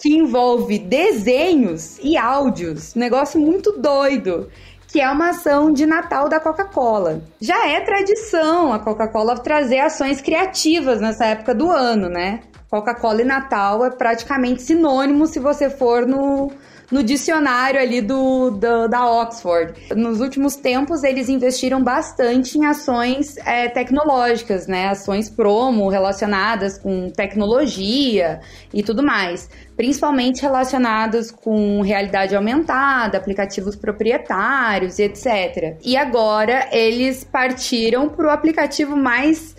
que 0.00 0.16
envolve 0.16 0.78
desenhos 0.78 1.98
e 2.02 2.16
áudios, 2.16 2.94
negócio 2.94 3.38
muito 3.38 3.72
doido, 3.78 4.48
que 4.88 5.00
é 5.00 5.08
uma 5.08 5.28
ação 5.28 5.70
de 5.72 5.84
Natal 5.84 6.28
da 6.28 6.40
Coca-Cola. 6.40 7.22
Já 7.40 7.68
é 7.68 7.80
tradição 7.80 8.72
a 8.72 8.78
Coca-Cola 8.78 9.38
trazer 9.38 9.78
ações 9.78 10.20
criativas 10.20 11.00
nessa 11.00 11.26
época 11.26 11.54
do 11.54 11.70
ano, 11.70 12.08
né? 12.08 12.40
Coca-Cola 12.70 13.22
e 13.22 13.24
Natal 13.24 13.84
é 13.84 13.90
praticamente 13.90 14.62
sinônimo 14.62 15.26
se 15.26 15.38
você 15.38 15.68
for 15.68 16.06
no, 16.06 16.50
no 16.90 17.02
dicionário 17.02 17.80
ali 17.80 18.00
do, 18.00 18.50
do, 18.50 18.88
da 18.88 19.08
Oxford. 19.08 19.74
Nos 19.94 20.20
últimos 20.20 20.56
tempos, 20.56 21.04
eles 21.04 21.28
investiram 21.28 21.82
bastante 21.82 22.58
em 22.58 22.66
ações 22.66 23.36
é, 23.38 23.68
tecnológicas, 23.68 24.66
né? 24.66 24.88
Ações 24.88 25.30
promo 25.30 25.88
relacionadas 25.88 26.78
com 26.78 27.10
tecnologia 27.10 28.40
e 28.74 28.82
tudo 28.82 29.02
mais. 29.02 29.48
Principalmente 29.76 30.42
relacionadas 30.42 31.30
com 31.30 31.80
realidade 31.80 32.34
aumentada, 32.34 33.16
aplicativos 33.16 33.76
proprietários 33.76 34.98
e 34.98 35.04
etc. 35.04 35.78
E 35.84 35.96
agora 35.96 36.68
eles 36.72 37.24
partiram 37.24 38.08
para 38.08 38.26
o 38.26 38.30
aplicativo 38.30 38.96
mais 38.96 39.54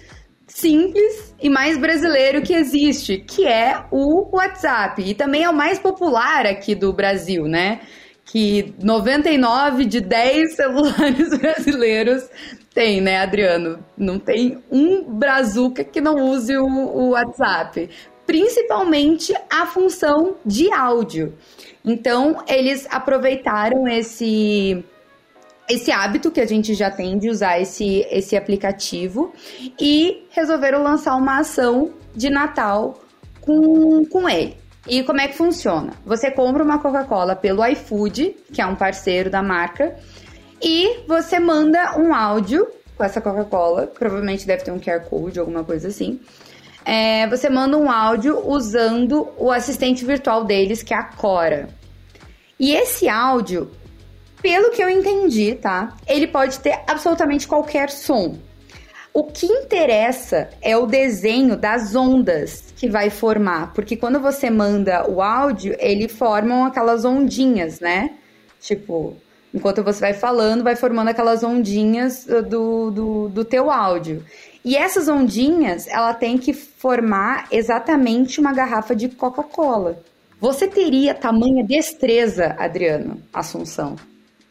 simples 0.53 1.33
e 1.41 1.49
mais 1.49 1.77
brasileiro 1.77 2.41
que 2.41 2.53
existe, 2.53 3.17
que 3.17 3.47
é 3.47 3.83
o 3.89 4.35
WhatsApp. 4.35 5.01
E 5.01 5.13
também 5.13 5.43
é 5.43 5.49
o 5.49 5.53
mais 5.53 5.79
popular 5.79 6.45
aqui 6.45 6.75
do 6.75 6.91
Brasil, 6.93 7.45
né? 7.45 7.81
Que 8.25 8.73
99 8.81 9.85
de 9.85 10.01
10 10.01 10.55
celulares 10.55 11.37
brasileiros 11.37 12.29
tem, 12.73 13.01
né, 13.01 13.17
Adriano? 13.17 13.83
Não 13.97 14.19
tem 14.19 14.61
um 14.71 15.03
brazuca 15.03 15.83
que 15.83 15.99
não 15.99 16.15
use 16.29 16.55
o, 16.57 16.65
o 16.65 17.09
WhatsApp. 17.09 17.89
Principalmente 18.25 19.33
a 19.49 19.65
função 19.65 20.35
de 20.45 20.71
áudio. 20.71 21.33
Então, 21.83 22.43
eles 22.47 22.87
aproveitaram 22.89 23.87
esse 23.87 24.85
esse 25.71 25.91
hábito 25.91 26.29
que 26.31 26.41
a 26.41 26.45
gente 26.45 26.73
já 26.73 26.91
tem 26.91 27.17
de 27.17 27.29
usar 27.29 27.59
esse, 27.59 28.05
esse 28.09 28.35
aplicativo 28.35 29.33
e 29.79 30.25
resolveram 30.31 30.83
lançar 30.83 31.15
uma 31.15 31.39
ação 31.39 31.93
de 32.13 32.29
Natal 32.29 32.99
com, 33.39 34.05
com 34.05 34.29
ele. 34.29 34.57
E 34.87 35.03
como 35.03 35.21
é 35.21 35.27
que 35.27 35.35
funciona? 35.35 35.93
Você 36.05 36.29
compra 36.31 36.63
uma 36.63 36.79
Coca-Cola 36.79 37.35
pelo 37.35 37.65
iFood, 37.65 38.35
que 38.51 38.61
é 38.61 38.65
um 38.65 38.75
parceiro 38.75 39.29
da 39.29 39.41
marca, 39.41 39.95
e 40.61 41.03
você 41.07 41.39
manda 41.39 41.97
um 41.97 42.13
áudio 42.13 42.67
com 42.97 43.03
essa 43.03 43.21
Coca-Cola, 43.21 43.87
provavelmente 43.87 44.45
deve 44.45 44.63
ter 44.63 44.71
um 44.71 44.79
QR 44.79 45.01
Code, 45.09 45.39
alguma 45.39 45.63
coisa 45.63 45.87
assim. 45.87 46.19
É, 46.83 47.27
você 47.27 47.49
manda 47.49 47.77
um 47.77 47.89
áudio 47.89 48.45
usando 48.47 49.29
o 49.37 49.51
assistente 49.51 50.03
virtual 50.03 50.43
deles, 50.43 50.83
que 50.83 50.93
é 50.93 50.97
a 50.97 51.03
Cora. 51.03 51.69
E 52.59 52.75
esse 52.75 53.07
áudio 53.07 53.71
pelo 54.41 54.71
que 54.71 54.83
eu 54.83 54.89
entendi, 54.89 55.55
tá? 55.55 55.95
Ele 56.07 56.27
pode 56.27 56.59
ter 56.59 56.81
absolutamente 56.87 57.47
qualquer 57.47 57.89
som. 57.89 58.37
O 59.13 59.25
que 59.25 59.45
interessa 59.45 60.49
é 60.61 60.77
o 60.77 60.85
desenho 60.85 61.57
das 61.57 61.95
ondas 61.95 62.73
que 62.77 62.89
vai 62.89 63.09
formar, 63.09 63.73
porque 63.73 63.97
quando 63.97 64.19
você 64.19 64.49
manda 64.49 65.09
o 65.09 65.21
áudio, 65.21 65.75
ele 65.79 66.07
formam 66.07 66.65
aquelas 66.65 67.03
ondinhas, 67.03 67.81
né? 67.81 68.11
Tipo, 68.61 69.17
enquanto 69.53 69.83
você 69.83 69.99
vai 69.99 70.13
falando, 70.13 70.63
vai 70.63 70.77
formando 70.77 71.09
aquelas 71.09 71.43
ondinhas 71.43 72.25
do, 72.25 72.89
do, 72.89 73.29
do 73.29 73.43
teu 73.43 73.69
áudio. 73.69 74.23
E 74.63 74.77
essas 74.77 75.09
ondinhas, 75.09 75.87
ela 75.87 76.13
tem 76.13 76.37
que 76.37 76.53
formar 76.53 77.47
exatamente 77.51 78.39
uma 78.39 78.53
garrafa 78.53 78.95
de 78.95 79.09
Coca-Cola. 79.09 79.99
Você 80.39 80.67
teria 80.67 81.13
tamanha 81.13 81.65
destreza, 81.65 82.55
Adriano 82.57 83.21
Assunção, 83.33 83.95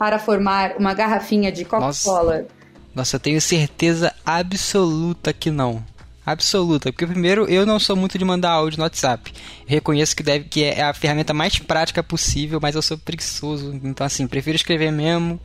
para 0.01 0.19
formar 0.19 0.77
uma 0.79 0.95
garrafinha 0.95 1.53
de 1.53 1.63
Coca-Cola? 1.63 2.39
Nossa, 2.39 2.47
nossa, 2.95 3.17
eu 3.17 3.21
tenho 3.21 3.39
certeza 3.39 4.15
absoluta 4.25 5.31
que 5.31 5.51
não. 5.51 5.85
Absoluta, 6.25 6.91
porque 6.91 7.07
primeiro 7.07 7.45
eu 7.51 7.67
não 7.67 7.79
sou 7.79 7.95
muito 7.95 8.17
de 8.17 8.25
mandar 8.25 8.53
áudio 8.53 8.79
no 8.79 8.85
WhatsApp. 8.85 9.31
reconheço 9.67 10.17
que 10.17 10.23
deve 10.23 10.47
que 10.47 10.65
é 10.65 10.83
a 10.83 10.95
ferramenta 10.95 11.35
mais 11.35 11.59
prática 11.59 12.03
possível, 12.03 12.59
mas 12.63 12.75
eu 12.75 12.81
sou 12.81 12.97
preguiçoso. 12.97 13.79
Então 13.85 14.07
assim, 14.07 14.27
prefiro 14.27 14.57
escrever 14.57 14.91
mesmo. 14.91 15.39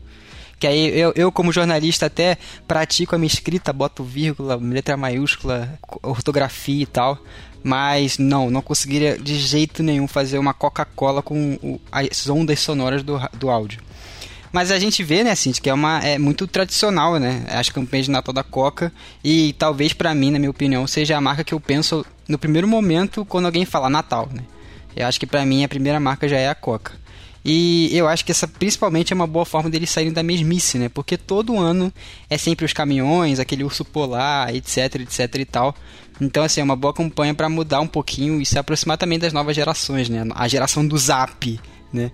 Que 0.58 0.68
aí 0.68 0.98
eu, 0.98 1.12
eu 1.18 1.34
como 1.34 1.52
jornalista 1.52 2.06
até 2.06 2.38
pratico 2.66 3.14
a 3.14 3.18
minha 3.18 3.28
escrita, 3.28 3.74
boto 3.74 4.06
vírgula, 4.06 4.56
letra 4.56 4.96
maiúscula, 4.96 5.78
ortografia 6.02 6.84
e 6.84 6.86
tal. 6.86 7.18
Mas 7.62 8.18
não, 8.18 8.50
não 8.50 8.62
conseguiria 8.62 9.18
de 9.18 9.36
jeito 9.38 9.84
nenhum 9.84 10.08
fazer 10.08 10.38
uma 10.38 10.54
Coca-Cola 10.54 11.22
com 11.22 11.78
as 11.92 12.30
ondas 12.30 12.62
sonoras 12.62 13.04
do, 13.04 13.20
do 13.34 13.50
áudio. 13.50 13.82
Mas 14.56 14.72
a 14.72 14.80
gente 14.80 15.04
vê, 15.04 15.22
né, 15.22 15.36
Cintia, 15.36 15.62
que 15.62 15.70
é, 15.70 15.74
uma, 15.74 16.00
é 16.00 16.18
muito 16.18 16.48
tradicional, 16.48 17.20
né? 17.20 17.44
As 17.50 17.68
campanhas 17.68 18.06
de 18.06 18.12
Natal 18.14 18.34
da 18.34 18.42
Coca. 18.42 18.90
E 19.22 19.52
talvez 19.60 19.92
para 19.92 20.16
mim, 20.16 20.32
na 20.32 20.40
minha 20.40 20.50
opinião, 20.50 20.88
seja 20.88 21.18
a 21.18 21.20
marca 21.20 21.44
que 21.44 21.54
eu 21.54 21.60
penso 21.60 22.06
no 22.26 22.40
primeiro 22.40 22.66
momento 22.66 23.26
quando 23.26 23.48
alguém 23.48 23.66
fala 23.66 23.90
Natal, 23.90 24.30
né? 24.34 24.44
Eu 24.96 25.08
acho 25.08 25.20
que 25.20 25.28
para 25.28 25.46
mim 25.46 25.66
a 25.66 25.68
primeira 25.68 26.00
marca 26.00 26.26
já 26.26 26.38
é 26.38 26.48
a 26.48 26.56
Coca. 26.56 26.94
E 27.44 27.90
eu 27.92 28.08
acho 28.08 28.24
que 28.24 28.32
essa 28.32 28.48
principalmente 28.48 29.12
é 29.12 29.16
uma 29.16 29.28
boa 29.28 29.44
forma 29.44 29.70
deles 29.70 29.90
saírem 29.90 30.14
da 30.14 30.24
mesmice, 30.24 30.78
né? 30.78 30.88
Porque 30.88 31.18
todo 31.18 31.60
ano 31.60 31.92
é 32.30 32.38
sempre 32.38 32.64
os 32.64 32.72
caminhões, 32.72 33.42
aquele 33.42 33.66
urso 33.66 33.84
polar, 33.84 34.56
etc, 34.56 35.02
etc 35.02 35.36
e 35.36 35.44
tal. 35.44 35.76
Então, 36.22 36.46
assim, 36.46 36.62
é 36.62 36.64
uma 36.64 36.78
boa 36.78 36.94
campanha 36.94 37.34
para 37.34 37.50
mudar 37.50 37.82
um 37.82 37.88
pouquinho 37.88 38.40
e 38.40 38.46
se 38.46 38.58
aproximar 38.58 38.98
também 38.98 39.20
das 39.20 39.34
novas 39.34 39.54
gerações, 39.54 40.08
né? 40.08 40.26
A 40.34 40.48
geração 40.48 40.88
do 40.88 40.98
Zap, 40.98 41.60
né? 41.92 42.10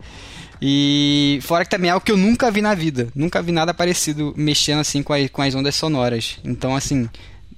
E 0.62 1.40
fora 1.42 1.66
que 1.66 1.72
também 1.72 1.90
é 1.90 1.94
algo 1.94 2.06
que 2.06 2.12
eu 2.12 2.18
nunca 2.18 2.52
vi 2.52 2.62
na 2.62 2.76
vida. 2.76 3.08
Nunca 3.16 3.42
vi 3.42 3.52
nada 3.52 3.74
parecido 3.74 4.34
mexendo 4.38 4.80
assim 4.80 5.02
com, 5.02 5.14
com 5.32 5.42
as 5.42 5.56
ondas 5.56 5.76
sonoras. 5.76 6.38
Então, 6.44 6.76
assim, 6.76 7.10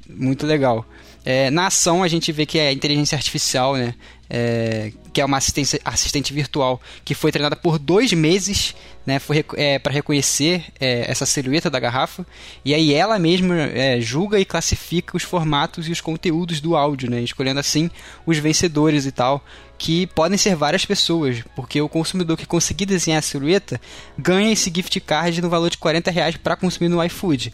muito 0.09 0.45
legal. 0.45 0.85
É, 1.25 1.49
na 1.49 1.67
ação 1.67 2.03
a 2.03 2.07
gente 2.07 2.31
vê 2.31 2.45
que 2.45 2.59
é 2.59 2.71
inteligência 2.71 3.15
artificial, 3.15 3.75
né? 3.75 3.95
É, 4.29 4.91
que 5.11 5.21
é 5.21 5.25
uma 5.25 5.37
assistente 5.37 6.33
virtual 6.33 6.81
que 7.05 7.13
foi 7.13 7.31
treinada 7.31 7.55
por 7.55 7.77
dois 7.77 8.11
meses, 8.13 8.75
né? 9.05 9.21
É, 9.55 9.79
para 9.79 9.93
reconhecer 9.93 10.65
é, 10.79 11.09
essa 11.09 11.25
silhueta 11.25 11.69
da 11.69 11.79
garrafa 11.79 12.25
e 12.65 12.73
aí 12.73 12.93
ela 12.93 13.19
mesma 13.19 13.55
é, 13.55 14.01
julga 14.01 14.39
e 14.39 14.45
classifica 14.45 15.15
os 15.15 15.23
formatos 15.23 15.87
e 15.87 15.91
os 15.91 16.01
conteúdos 16.01 16.59
do 16.59 16.75
áudio, 16.75 17.09
né? 17.09 17.21
Escolhendo 17.21 17.59
assim 17.59 17.89
os 18.25 18.37
vencedores 18.37 19.05
e 19.05 19.11
tal 19.11 19.43
que 19.77 20.07
podem 20.07 20.37
ser 20.37 20.55
várias 20.55 20.85
pessoas, 20.85 21.43
porque 21.55 21.81
o 21.81 21.89
consumidor 21.89 22.37
que 22.37 22.45
conseguir 22.45 22.85
desenhar 22.85 23.19
a 23.19 23.21
silhueta 23.21 23.81
ganha 24.17 24.53
esse 24.53 24.71
gift 24.73 24.97
card 25.01 25.41
no 25.41 25.49
valor 25.49 25.69
de 25.69 25.77
40 25.77 26.09
reais 26.09 26.37
para 26.37 26.55
consumir 26.55 26.87
no 26.87 27.03
iFood. 27.03 27.53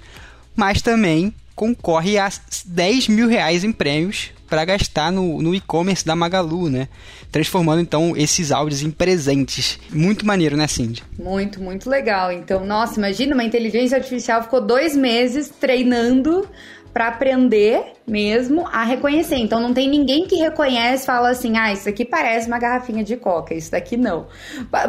Mas 0.56 0.82
também 0.82 1.34
concorre 1.60 2.18
a 2.18 2.30
10 2.66 3.10
mil 3.10 3.28
reais 3.28 3.66
em 3.66 3.72
prêmios 3.74 4.32
para 4.50 4.64
gastar 4.64 5.12
no, 5.12 5.42
no 5.42 5.54
e-commerce 5.54 6.06
da 6.06 6.16
Magalu, 6.16 6.70
né? 6.70 6.88
Transformando 7.34 7.82
então 7.82 8.16
esses 8.16 8.50
áudios 8.50 8.82
em 8.82 8.90
presentes. 8.90 9.78
Muito 9.92 10.26
maneiro, 10.26 10.56
né, 10.56 10.68
Cindy? 10.68 11.04
Muito, 11.20 11.62
muito 11.62 11.90
legal. 11.90 12.32
Então, 12.32 12.66
nossa, 12.66 12.98
imagina 12.98 13.34
uma 13.34 13.44
inteligência 13.44 13.98
artificial 13.98 14.42
ficou 14.42 14.62
dois 14.62 14.96
meses 14.96 15.50
treinando 15.50 16.48
para 16.94 17.10
aprender 17.10 17.84
mesmo 18.08 18.66
a 18.72 18.86
reconhecer. 18.86 19.36
Então 19.36 19.60
não 19.60 19.74
tem 19.74 19.90
ninguém 19.90 20.26
que 20.26 20.38
reconhece 20.38 21.06
fala 21.06 21.30
assim: 21.30 21.58
"Ah, 21.58 21.74
isso 21.74 21.90
aqui 21.90 22.06
parece 22.06 22.48
uma 22.48 22.58
garrafinha 22.58 23.04
de 23.04 23.18
coca, 23.18 23.54
isso 23.54 23.72
daqui 23.72 23.98
não". 23.98 24.28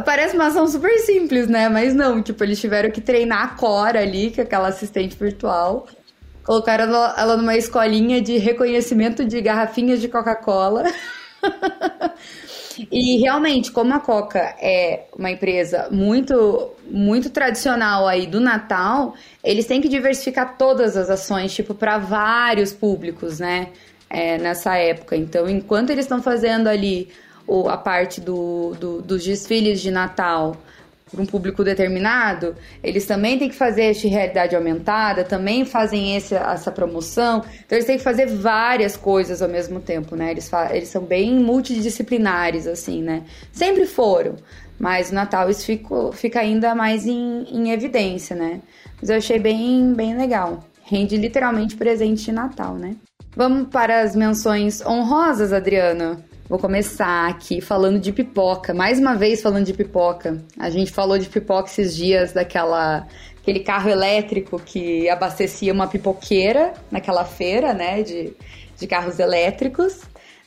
parece 0.04 0.36
uma 0.36 0.46
ação 0.46 0.68
super 0.68 0.96
simples, 1.00 1.48
né? 1.48 1.68
Mas 1.68 1.94
não, 1.94 2.22
tipo, 2.22 2.42
eles 2.44 2.60
tiveram 2.60 2.92
que 2.92 3.00
treinar 3.00 3.42
a 3.42 3.48
Cora 3.48 4.00
ali, 4.00 4.30
que 4.30 4.40
é 4.40 4.44
aquela 4.44 4.68
assistente 4.68 5.16
virtual. 5.16 5.86
Colocaram 6.44 6.84
ela, 6.84 7.36
numa 7.36 7.56
escolinha 7.56 8.20
de 8.20 8.38
reconhecimento 8.38 9.24
de 9.24 9.40
garrafinhas 9.40 10.00
de 10.00 10.08
Coca-Cola. 10.08 10.84
E 12.90 13.18
realmente, 13.18 13.70
como 13.70 13.92
a 13.92 14.00
Coca 14.00 14.38
é 14.58 15.06
uma 15.14 15.30
empresa 15.30 15.88
muito 15.90 16.70
muito 16.88 17.28
tradicional 17.30 18.08
aí 18.08 18.26
do 18.26 18.40
Natal, 18.40 19.14
eles 19.44 19.66
têm 19.66 19.80
que 19.80 19.88
diversificar 19.88 20.56
todas 20.56 20.96
as 20.96 21.10
ações, 21.10 21.52
tipo, 21.52 21.74
para 21.74 21.98
vários 21.98 22.72
públicos, 22.72 23.38
né? 23.38 23.68
É, 24.08 24.38
nessa 24.38 24.76
época. 24.76 25.14
Então, 25.14 25.48
enquanto 25.48 25.90
eles 25.90 26.04
estão 26.04 26.22
fazendo 26.22 26.68
ali 26.68 27.10
o, 27.46 27.68
a 27.68 27.76
parte 27.76 28.20
do, 28.20 28.74
do, 28.78 29.02
dos 29.02 29.24
desfiles 29.24 29.80
de 29.80 29.90
Natal 29.90 30.56
para 31.10 31.20
um 31.20 31.26
público 31.26 31.64
determinado, 31.64 32.54
eles 32.82 33.04
também 33.04 33.38
têm 33.38 33.48
que 33.48 33.54
fazer 33.54 33.84
essa 33.84 34.06
realidade 34.06 34.54
aumentada, 34.54 35.24
também 35.24 35.64
fazem 35.64 36.16
esse, 36.16 36.34
essa 36.34 36.70
promoção. 36.70 37.44
Então 37.66 37.76
eles 37.76 37.84
têm 37.84 37.98
que 37.98 38.04
fazer 38.04 38.26
várias 38.26 38.96
coisas 38.96 39.42
ao 39.42 39.48
mesmo 39.48 39.80
tempo, 39.80 40.14
né? 40.14 40.30
Eles, 40.30 40.50
eles 40.70 40.88
são 40.88 41.02
bem 41.02 41.34
multidisciplinares, 41.34 42.66
assim, 42.66 43.02
né? 43.02 43.24
Sempre 43.52 43.86
foram, 43.86 44.36
mas 44.78 45.10
o 45.10 45.14
Natal 45.14 45.50
isso 45.50 45.64
fica, 45.64 46.12
fica 46.12 46.40
ainda 46.40 46.74
mais 46.74 47.06
em, 47.06 47.44
em 47.50 47.70
evidência, 47.72 48.36
né? 48.36 48.60
Mas 49.00 49.10
eu 49.10 49.16
achei 49.16 49.38
bem, 49.38 49.92
bem 49.92 50.16
legal. 50.16 50.64
Rende 50.84 51.16
literalmente 51.16 51.76
presente 51.76 52.24
de 52.24 52.32
Natal, 52.32 52.74
né? 52.74 52.96
Vamos 53.36 53.68
para 53.68 54.00
as 54.00 54.14
menções 54.14 54.84
honrosas, 54.84 55.52
Adriana? 55.52 56.18
Vou 56.50 56.58
começar 56.58 57.28
aqui 57.28 57.60
falando 57.60 58.00
de 58.00 58.10
pipoca. 58.10 58.74
Mais 58.74 58.98
uma 58.98 59.14
vez 59.14 59.40
falando 59.40 59.64
de 59.64 59.72
pipoca. 59.72 60.42
A 60.58 60.68
gente 60.68 60.90
falou 60.90 61.16
de 61.16 61.28
pipoca 61.28 61.70
esses 61.70 61.94
dias 61.94 62.32
daquela 62.32 63.06
aquele 63.40 63.60
carro 63.60 63.88
elétrico 63.88 64.58
que 64.58 65.08
abastecia 65.08 65.72
uma 65.72 65.86
pipoqueira 65.86 66.72
naquela 66.90 67.24
feira, 67.24 67.72
né, 67.72 68.02
de, 68.02 68.32
de 68.76 68.86
carros 68.88 69.20
elétricos. 69.20 70.00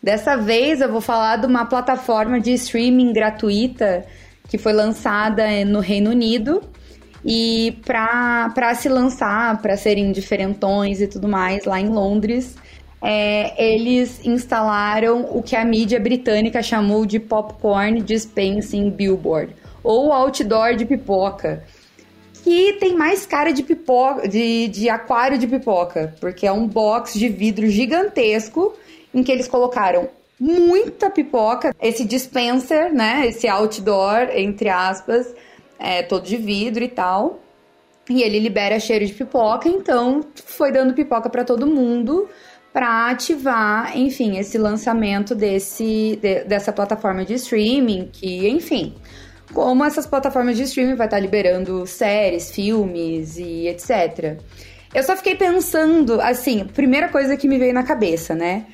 Dessa 0.04 0.36
vez 0.36 0.82
eu 0.82 0.92
vou 0.92 1.00
falar 1.00 1.38
de 1.38 1.46
uma 1.46 1.66
plataforma 1.66 2.38
de 2.38 2.52
streaming 2.52 3.14
gratuita 3.14 4.06
que 4.50 4.58
foi 4.58 4.74
lançada 4.74 5.64
no 5.64 5.80
Reino 5.80 6.10
Unido 6.10 6.62
e 7.24 7.80
para 7.86 8.76
se 8.76 8.90
lançar, 8.90 9.62
para 9.62 9.78
serem 9.78 10.12
diferentões 10.12 11.00
e 11.00 11.08
tudo 11.08 11.30
mais 11.30 11.64
lá 11.64 11.80
em 11.80 11.88
Londres, 11.88 12.58
é, 13.06 13.74
eles 13.74 14.26
instalaram 14.26 15.28
o 15.30 15.44
que 15.44 15.58
a 15.58 15.66
mídia 15.66 16.00
britânica 16.00 16.64
chamou 16.64 17.06
de 17.06 17.20
Popcorn 17.20 18.02
Dispensing 18.02 18.90
Billboard, 18.90 19.54
ou 19.84 20.14
outdoor 20.14 20.76
de 20.78 20.86
pipoca, 20.86 21.66
que 22.42 22.74
tem 22.80 22.96
mais 22.96 23.26
cara 23.26 23.52
de 23.52 23.62
pipoca, 23.62 24.26
de, 24.26 24.70
de 24.70 24.90
aquário 24.90 25.38
de 25.38 25.46
pipoca, 25.46 26.16
porque 26.22 26.48
é 26.48 26.52
um 26.54 26.66
box 26.66 27.20
de 27.20 27.28
vidro 27.28 27.68
gigantesco 27.68 28.74
em 29.14 29.22
que 29.22 29.34
eles 29.34 29.50
colocaram 29.50 30.08
muita 30.40 31.10
pipoca, 31.10 31.76
esse 31.82 32.06
dispenser, 32.06 32.94
né, 32.94 33.28
esse 33.28 33.50
outdoor, 33.50 34.30
entre 34.34 34.70
aspas, 34.70 35.34
é 35.78 36.04
todo 36.04 36.24
de 36.24 36.38
vidro 36.38 36.82
e 36.82 36.88
tal. 36.88 37.40
E 38.10 38.22
ele 38.22 38.40
libera 38.40 38.80
cheiro 38.82 39.06
de 39.06 39.14
pipoca, 39.14 39.70
então 39.70 40.26
foi 40.36 40.72
dando 40.72 40.94
pipoca 40.94 41.30
para 41.30 41.46
todo 41.46 41.66
mundo 41.66 42.28
para 42.74 43.12
ativar, 43.12 43.96
enfim, 43.96 44.38
esse 44.40 44.58
lançamento 44.58 45.36
desse, 45.36 46.18
de, 46.20 46.44
dessa 46.44 46.74
plataforma 46.74 47.24
de 47.24 47.36
streaming, 47.36 48.10
que, 48.12 48.50
enfim, 48.50 48.96
como 49.54 49.86
essas 49.86 50.08
plataformas 50.08 50.58
de 50.58 50.64
streaming 50.64 50.96
vai 50.96 51.06
estar 51.06 51.20
liberando 51.20 51.86
séries, 51.86 52.50
filmes 52.50 53.38
e 53.38 53.68
etc. 53.68 54.40
Eu 54.94 55.04
só 55.04 55.16
fiquei 55.16 55.36
pensando, 55.36 56.20
assim, 56.20 56.66
primeira 56.66 57.10
coisa 57.10 57.38
que 57.38 57.48
me 57.48 57.60
veio 57.60 57.74
na 57.74 57.84
cabeça, 57.84 58.34
né? 58.34 58.66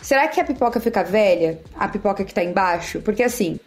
Será 0.00 0.28
que 0.28 0.40
a 0.40 0.44
pipoca 0.44 0.78
fica 0.78 1.02
velha? 1.02 1.60
A 1.74 1.88
pipoca 1.88 2.24
que 2.24 2.32
tá 2.32 2.44
embaixo? 2.44 3.00
Porque 3.00 3.22
assim, 3.22 3.58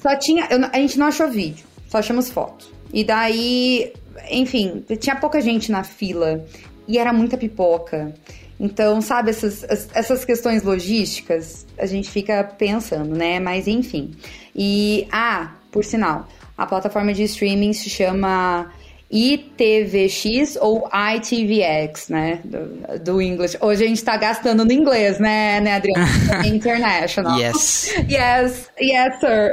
só 0.00 0.16
tinha. 0.16 0.46
Eu, 0.50 0.64
a 0.72 0.76
gente 0.78 0.98
não 0.98 1.06
achou 1.06 1.28
vídeo, 1.28 1.66
só 1.88 1.98
achamos 1.98 2.30
foto. 2.30 2.70
E 2.92 3.04
daí, 3.04 3.92
enfim, 4.30 4.84
tinha 4.98 5.16
pouca 5.16 5.40
gente 5.40 5.70
na 5.70 5.84
fila 5.84 6.44
e 6.86 6.98
era 6.98 7.12
muita 7.12 7.36
pipoca. 7.36 8.14
Então, 8.58 9.02
sabe, 9.02 9.30
essas, 9.30 9.64
essas 9.94 10.24
questões 10.24 10.62
logísticas, 10.62 11.66
a 11.78 11.84
gente 11.84 12.10
fica 12.10 12.42
pensando, 12.44 13.14
né? 13.14 13.38
Mas 13.38 13.68
enfim. 13.68 14.14
E, 14.54 15.06
ah, 15.12 15.52
por 15.70 15.84
sinal, 15.84 16.26
a 16.56 16.66
plataforma 16.66 17.12
de 17.12 17.24
streaming 17.24 17.74
se 17.74 17.90
chama 17.90 18.72
ITVX 19.10 20.56
ou 20.60 20.88
ITVX, 21.14 22.08
né? 22.08 22.40
Do, 22.44 22.98
do 22.98 23.22
English. 23.22 23.58
Hoje 23.60 23.84
a 23.84 23.86
gente 23.86 24.02
tá 24.02 24.16
gastando 24.16 24.64
no 24.64 24.72
inglês, 24.72 25.18
né, 25.18 25.60
né, 25.60 25.74
Adriano? 25.74 26.06
International. 26.46 27.38
Yes. 27.38 27.94
Yes, 28.08 28.70
yes, 28.80 29.20
sir. 29.20 29.52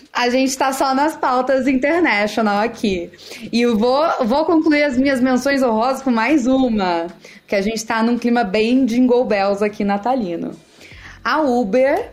a 0.14 0.28
gente 0.30 0.56
tá 0.56 0.72
só 0.72 0.94
nas 0.94 1.16
pautas 1.16 1.66
international 1.66 2.60
aqui. 2.60 3.10
E 3.52 3.62
eu 3.62 3.76
vou, 3.76 4.04
vou 4.24 4.44
concluir 4.44 4.84
as 4.84 4.96
minhas 4.96 5.20
menções 5.20 5.62
honrosas 5.62 6.02
com 6.02 6.10
mais 6.10 6.46
uma, 6.46 7.08
que 7.46 7.56
a 7.56 7.60
gente 7.60 7.84
tá 7.84 8.02
num 8.02 8.16
clima 8.16 8.44
bem 8.44 8.84
jingle 8.84 9.24
bells 9.24 9.62
aqui 9.62 9.84
natalino. 9.84 10.52
A 11.22 11.40
Uber 11.40 12.10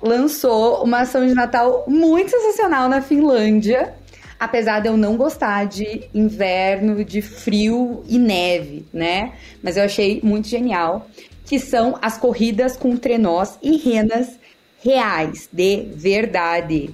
lançou 0.00 0.84
uma 0.84 1.00
ação 1.00 1.26
de 1.26 1.34
Natal 1.34 1.84
muito 1.86 2.30
sensacional 2.30 2.88
na 2.88 3.02
Finlândia 3.02 3.94
apesar 4.40 4.80
de 4.80 4.88
eu 4.88 4.96
não 4.96 5.18
gostar 5.18 5.66
de 5.66 6.08
inverno, 6.14 7.04
de 7.04 7.20
frio 7.20 8.02
e 8.08 8.18
neve, 8.18 8.86
né? 8.90 9.34
Mas 9.62 9.76
eu 9.76 9.84
achei 9.84 10.18
muito 10.22 10.48
genial, 10.48 11.06
que 11.44 11.58
são 11.58 11.98
as 12.00 12.16
corridas 12.16 12.74
com 12.74 12.96
trenós 12.96 13.58
e 13.62 13.76
renas 13.76 14.38
reais, 14.82 15.46
de 15.52 15.88
verdade. 15.94 16.88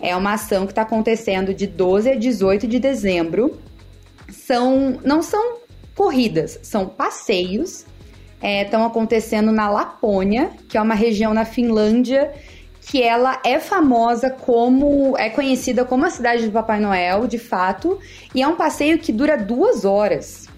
É 0.00 0.14
uma 0.16 0.34
ação 0.34 0.66
que 0.66 0.72
está 0.72 0.82
acontecendo 0.82 1.52
de 1.52 1.66
12 1.66 2.10
a 2.10 2.14
18 2.14 2.66
de 2.66 2.78
dezembro. 2.78 3.58
São, 4.30 4.98
não 5.04 5.22
são 5.22 5.58
corridas, 5.94 6.58
são 6.62 6.86
passeios. 6.86 7.84
Estão 8.40 8.82
é, 8.82 8.86
acontecendo 8.86 9.50
na 9.50 9.68
Lapônia, 9.68 10.52
que 10.68 10.78
é 10.78 10.80
uma 10.80 10.94
região 10.94 11.34
na 11.34 11.44
Finlândia 11.44 12.32
que 12.88 13.02
ela 13.02 13.40
é 13.44 13.58
famosa 13.58 14.30
como. 14.30 15.16
é 15.18 15.28
conhecida 15.28 15.84
como 15.84 16.06
a 16.06 16.10
cidade 16.10 16.46
do 16.46 16.52
Papai 16.52 16.80
Noel, 16.80 17.26
de 17.26 17.38
fato, 17.38 17.98
e 18.34 18.42
é 18.42 18.48
um 18.48 18.56
passeio 18.56 18.98
que 18.98 19.12
dura 19.12 19.36
duas 19.36 19.84
horas. 19.84 20.48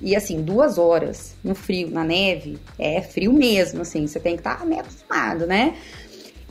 E 0.00 0.16
assim, 0.16 0.42
duas 0.42 0.78
horas 0.78 1.36
no 1.44 1.54
frio, 1.54 1.90
na 1.90 2.04
neve, 2.04 2.58
é 2.78 3.00
frio 3.02 3.32
mesmo, 3.32 3.82
assim, 3.82 4.06
você 4.06 4.18
tem 4.18 4.34
que 4.34 4.40
estar 4.40 4.58
tá 4.58 4.64
meio 4.64 4.80
acostumado, 4.80 5.46
né? 5.46 5.74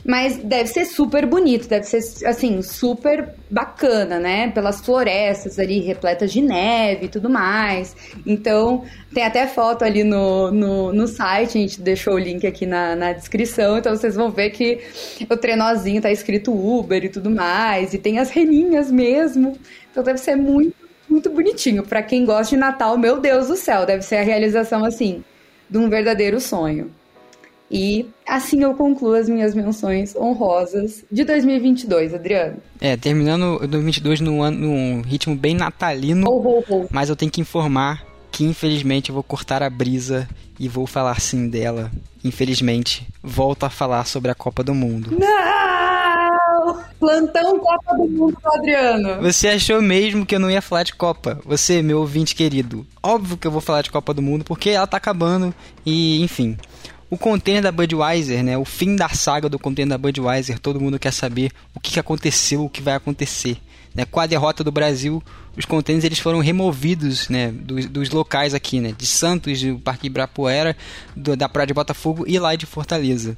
Mas 0.04 0.36
deve 0.36 0.68
ser 0.68 0.84
super 0.84 1.24
bonito, 1.26 1.68
deve 1.68 1.86
ser, 1.86 2.26
assim, 2.26 2.60
super 2.60 3.34
bacana, 3.48 4.18
né? 4.18 4.50
Pelas 4.50 4.80
florestas 4.80 5.60
ali 5.60 5.78
repletas 5.78 6.32
de 6.32 6.42
neve 6.42 7.06
e 7.06 7.08
tudo 7.08 7.30
mais. 7.30 7.94
Então, 8.26 8.82
tem 9.14 9.24
até 9.24 9.46
foto 9.46 9.84
ali 9.84 10.02
no, 10.02 10.50
no, 10.50 10.92
no 10.92 11.06
site, 11.06 11.56
a 11.56 11.60
gente 11.60 11.80
deixou 11.80 12.14
o 12.14 12.18
link 12.18 12.44
aqui 12.44 12.66
na, 12.66 12.96
na 12.96 13.12
descrição. 13.12 13.78
Então, 13.78 13.94
vocês 13.94 14.16
vão 14.16 14.28
ver 14.28 14.50
que 14.50 14.80
o 15.30 15.36
trenozinho 15.36 16.02
tá 16.02 16.10
escrito 16.10 16.52
Uber 16.52 17.04
e 17.04 17.08
tudo 17.08 17.30
mais. 17.30 17.94
E 17.94 17.98
tem 17.98 18.18
as 18.18 18.30
reninhas 18.30 18.90
mesmo. 18.90 19.56
Então, 19.90 20.02
deve 20.02 20.18
ser 20.18 20.34
muito, 20.34 20.74
muito 21.08 21.30
bonitinho. 21.30 21.84
Para 21.84 22.02
quem 22.02 22.24
gosta 22.24 22.56
de 22.56 22.60
Natal, 22.60 22.98
meu 22.98 23.20
Deus 23.20 23.46
do 23.46 23.56
céu, 23.56 23.86
deve 23.86 24.02
ser 24.02 24.16
a 24.16 24.22
realização, 24.22 24.84
assim, 24.84 25.22
de 25.70 25.78
um 25.78 25.88
verdadeiro 25.88 26.40
sonho. 26.40 26.90
E 27.72 28.06
assim 28.28 28.62
eu 28.62 28.74
concluo 28.74 29.14
as 29.14 29.30
minhas 29.30 29.54
menções 29.54 30.14
honrosas 30.14 31.02
de 31.10 31.24
2022, 31.24 32.12
Adriano. 32.12 32.58
É, 32.78 32.98
terminando 32.98 33.66
2022 33.66 34.20
num, 34.20 34.50
num 34.50 35.00
ritmo 35.00 35.34
bem 35.34 35.54
natalino, 35.54 36.26
oh, 36.28 36.42
oh, 36.44 36.64
oh. 36.68 36.86
mas 36.90 37.08
eu 37.08 37.16
tenho 37.16 37.30
que 37.30 37.40
informar 37.40 38.04
que 38.30 38.44
infelizmente 38.44 39.08
eu 39.08 39.14
vou 39.14 39.22
cortar 39.22 39.62
a 39.62 39.70
brisa 39.70 40.28
e 40.60 40.68
vou 40.68 40.86
falar 40.86 41.18
sim 41.20 41.48
dela. 41.48 41.90
Infelizmente, 42.22 43.08
volto 43.22 43.64
a 43.64 43.70
falar 43.70 44.06
sobre 44.06 44.30
a 44.30 44.34
Copa 44.34 44.62
do 44.62 44.74
Mundo. 44.74 45.10
Não! 45.18 46.82
Plantão 47.00 47.58
Copa 47.58 47.96
do 47.96 48.08
Mundo, 48.08 48.38
Adriano. 48.44 49.20
Você 49.22 49.48
achou 49.48 49.82
mesmo 49.82 50.24
que 50.24 50.34
eu 50.34 50.40
não 50.40 50.50
ia 50.50 50.62
falar 50.62 50.84
de 50.84 50.94
Copa? 50.94 51.40
Você, 51.44 51.82
meu 51.82 51.98
ouvinte 51.98 52.34
querido. 52.34 52.86
Óbvio 53.02 53.36
que 53.36 53.46
eu 53.46 53.50
vou 53.50 53.60
falar 53.60 53.82
de 53.82 53.90
Copa 53.90 54.14
do 54.14 54.22
Mundo 54.22 54.44
porque 54.44 54.70
ela 54.70 54.86
tá 54.86 54.98
acabando 54.98 55.52
e, 55.84 56.22
enfim, 56.22 56.56
o 57.12 57.18
container 57.18 57.60
da 57.60 57.70
Budweiser, 57.70 58.42
né? 58.42 58.56
O 58.56 58.64
fim 58.64 58.96
da 58.96 59.10
saga 59.10 59.46
do 59.46 59.58
container 59.58 59.90
da 59.90 59.98
Budweiser. 59.98 60.58
Todo 60.58 60.80
mundo 60.80 60.98
quer 60.98 61.12
saber 61.12 61.52
o 61.74 61.78
que 61.78 62.00
aconteceu, 62.00 62.64
o 62.64 62.70
que 62.70 62.80
vai 62.80 62.94
acontecer. 62.94 63.58
Né? 63.94 64.06
Com 64.06 64.18
a 64.18 64.24
derrota 64.24 64.64
do 64.64 64.72
Brasil, 64.72 65.22
os 65.56 65.64
containers 65.64 66.04
eles 66.04 66.18
foram 66.18 66.40
removidos 66.40 67.28
né, 67.28 67.50
dos, 67.52 67.86
dos 67.86 68.10
locais 68.10 68.54
aqui, 68.54 68.80
né? 68.80 68.94
De 68.96 69.06
Santos, 69.06 69.60
do 69.60 69.78
Parque 69.78 70.06
Ibirapuera, 70.06 70.76
do, 71.14 71.36
da 71.36 71.48
Praia 71.48 71.66
de 71.66 71.74
Botafogo 71.74 72.24
e 72.26 72.38
lá 72.38 72.54
de 72.56 72.66
Fortaleza. 72.66 73.36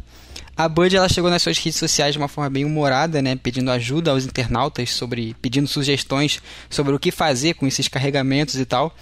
A 0.56 0.68
Bud 0.68 0.94
ela 0.94 1.08
chegou 1.08 1.28
nas 1.28 1.42
suas 1.42 1.58
redes 1.58 1.80
sociais 1.80 2.12
de 2.12 2.18
uma 2.18 2.28
forma 2.28 2.48
bem 2.48 2.64
humorada, 2.64 3.20
né, 3.20 3.34
pedindo 3.34 3.72
ajuda 3.72 4.12
aos 4.12 4.24
internautas 4.24 4.90
sobre, 4.90 5.34
pedindo 5.42 5.66
sugestões 5.66 6.40
sobre 6.70 6.94
o 6.94 6.98
que 6.98 7.10
fazer 7.10 7.54
com 7.54 7.66
esses 7.66 7.88
carregamentos 7.88 8.54
e 8.54 8.64
tal. 8.64 8.94